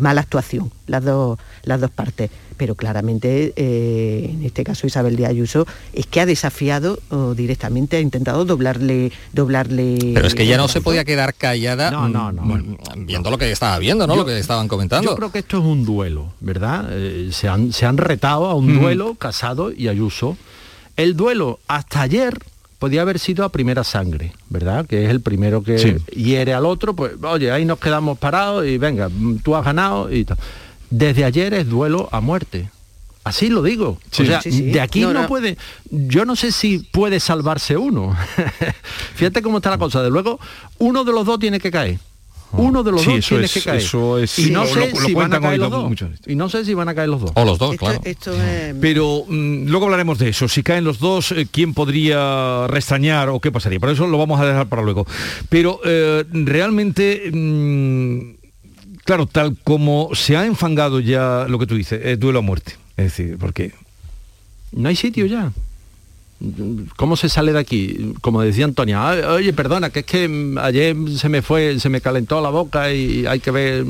[0.00, 2.30] mala actuación, las dos, las dos partes.
[2.56, 6.98] Pero claramente, eh, en este caso Isabel de Ayuso, es que ha desafiado
[7.36, 9.98] directamente, ha intentado doblarle, doblarle.
[10.14, 12.76] Pero es que ya no se podía quedar callada no, no, no, mm,
[13.06, 14.16] viendo lo que estaba viendo, ¿no?
[14.16, 15.10] lo que estaban comentando.
[15.10, 16.88] Yo creo que esto es un duelo, ¿verdad?
[16.90, 20.36] Eh, se, han, se han retado a un duelo, Casado y Ayuso.
[20.96, 22.38] El duelo hasta ayer
[22.78, 24.86] podía haber sido a primera sangre, ¿verdad?
[24.86, 28.76] Que es el primero que hiere al otro, pues oye, ahí nos quedamos parados y
[28.76, 29.08] venga,
[29.44, 30.36] tú has ganado y tal.
[30.92, 32.68] Desde ayer es duelo a muerte.
[33.24, 33.98] Así lo digo.
[34.10, 35.56] O sea, de aquí no, puede.
[35.90, 38.14] Yo no sé si puede salvarse uno.
[39.14, 40.02] Fíjate cómo está la cosa.
[40.02, 40.38] De luego,
[40.78, 41.98] uno de los dos tiene que caer.
[42.52, 43.82] Uno de los dos tiene que caer.
[44.36, 45.92] y no sé si van a caer los dos.
[46.26, 47.32] Y no sé si van a caer los dos.
[47.34, 48.02] O los dos, claro.
[48.82, 50.46] Pero mm, luego hablaremos de eso.
[50.46, 53.80] Si caen los dos, eh, ¿quién podría restañar o qué pasaría?
[53.80, 55.06] Por eso lo vamos a dejar para luego.
[55.48, 57.30] Pero eh, realmente...
[57.32, 58.31] Mm,
[59.04, 62.76] claro, tal como se ha enfangado ya lo que tú dices, es duelo a muerte.
[62.96, 63.72] Es decir, porque
[64.72, 65.52] no hay sitio ya.
[66.96, 68.14] ¿Cómo se sale de aquí?
[68.20, 72.40] Como decía Antonia, oye, perdona, que es que ayer se me fue, se me calentó
[72.40, 73.84] la boca y hay que ver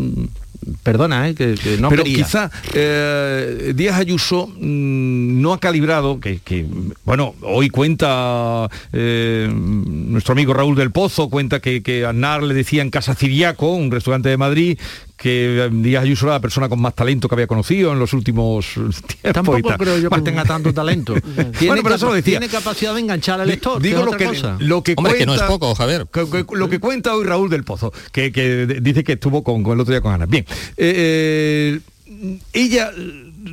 [0.83, 1.35] perdona, ¿eh?
[1.35, 6.67] que, no Pero quizá eh, Díaz Ayuso mm, no ha calibrado, que,
[7.05, 12.83] bueno, hoy cuenta eh, nuestro amigo Raúl del Pozo, cuenta que, que Aznar le decía
[12.83, 14.79] en Casa Ciriaco, un restaurante de Madrid,
[15.23, 18.73] que Díaz Ayuso era la persona con más talento que había conocido en los últimos
[18.75, 19.33] tiempos.
[19.33, 21.15] Tampoco creo yo que tenga tanto talento.
[21.15, 22.41] tiene, bueno, pero decía.
[22.41, 23.81] tiene capacidad de enganchar al lector.
[23.81, 24.27] Digo lo, que,
[24.59, 26.09] lo que cuenta, que no es poco, Javier.
[26.53, 28.31] lo que cuenta hoy Raúl del Pozo, que,
[28.83, 30.27] dice que estuvo con, el otro día con Ana.
[30.27, 30.45] Bien,
[30.77, 32.91] eh, eh, ella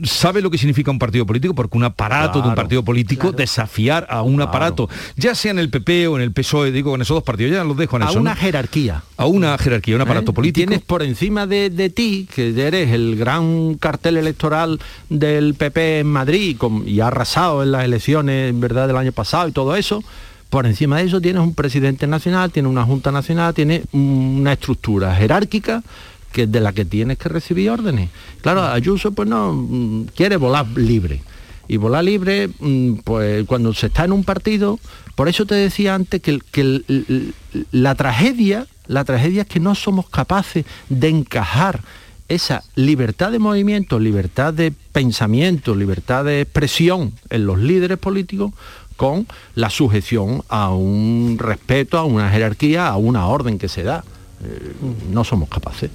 [0.04, 4.06] sabe lo que significa un partido político, porque un aparato de un partido político, desafiar
[4.10, 7.16] a un aparato, ya sea en el PP o en el PSOE, digo, en esos
[7.16, 8.20] dos partidos, ya los dejo en a eso.
[8.20, 9.04] A una jerarquía.
[9.18, 10.34] A una jerarquía, un aparato ¿Eh?
[10.34, 10.68] político.
[10.68, 14.80] Tienes por encima de, ti, que eres el gran cartel electoral
[15.10, 19.52] del PP en Madrid y ha arrasado en las elecciones, ¿verdad?, del año pasado y
[19.52, 20.04] todo eso,
[20.50, 25.16] Por encima de eso tienes un presidente nacional, tienes una junta nacional, tienes una estructura
[25.16, 25.84] jerárquica
[26.32, 28.10] que de la que tienes que recibir órdenes.
[28.42, 31.22] Claro, Ayuso pues no mm, quiere volar libre.
[31.68, 34.80] Y volar libre, mm, pues cuando se está en un partido,
[35.16, 37.34] por eso te decía antes que, que
[37.72, 41.82] la tragedia, la tragedia es que no somos capaces de encajar
[42.30, 48.54] esa libertad de movimiento, libertad de pensamiento, libertad de expresión en los líderes políticos
[48.96, 54.04] con la sujeción a un respeto, a una jerarquía, a una orden que se da.
[54.44, 54.74] Eh,
[55.12, 55.90] no somos capaces.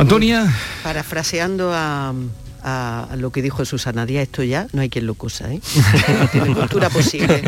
[0.00, 0.50] Antonia.
[0.82, 2.14] Parafraseando a,
[3.18, 5.60] lo que dijo Susana Díaz, esto ya no hay quien lo cosa, ¿eh?
[6.32, 7.42] Tiene cultura posible.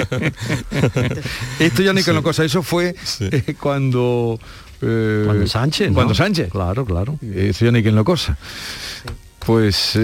[1.58, 4.38] esto ya no hay quien lo cosa, eso fue eh, cuando...
[4.82, 6.50] Eh, cuando Sánchez, Cuando Sánchez.
[6.50, 7.18] Claro, claro.
[7.22, 8.36] Eso ya no hay quien lo cosa.
[9.46, 9.98] Pues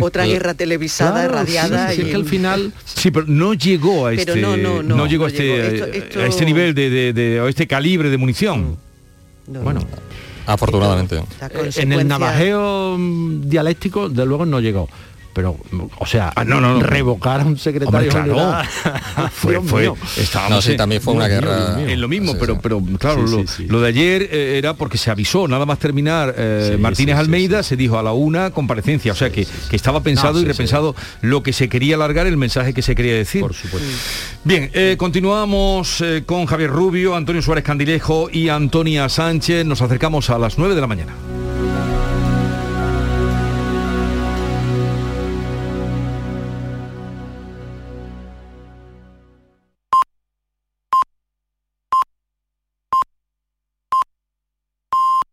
[0.00, 1.94] otra, guerra televisada, radiada.
[1.94, 2.72] y es que al final.
[2.84, 4.36] Sí, pero no llegó a este.
[4.36, 8.78] No, llegó a este, a este nivel de, de, a este calibre de munición.
[9.46, 9.80] Bueno.
[10.46, 11.16] Afortunadamente.
[11.16, 14.88] Eh, en el navajeo dialéctico, de luego no llegó
[15.34, 15.56] pero
[15.98, 18.66] o sea ah, no, no, revocar a un secretario general.
[19.32, 19.92] Fue, fue
[20.48, 21.80] no, sí, también fue una guerra.
[21.80, 23.24] En lo mismo pero pero claro
[23.68, 27.76] lo, de ayer eh, era porque se avisó nada más terminar eh, Martínez Almeida se
[27.76, 31.52] dijo a la una comparecencia o sea que, que estaba pensado y repensado lo que
[31.52, 33.40] se quería alargar el mensaje que se quería decir.
[33.40, 33.88] Por supuesto.
[34.44, 39.66] Bien eh, continuamos con Javier Rubio Antonio Suárez Candilejo y Antonia Sánchez.
[39.66, 41.33] Nos acercamos a las 9 de la mañana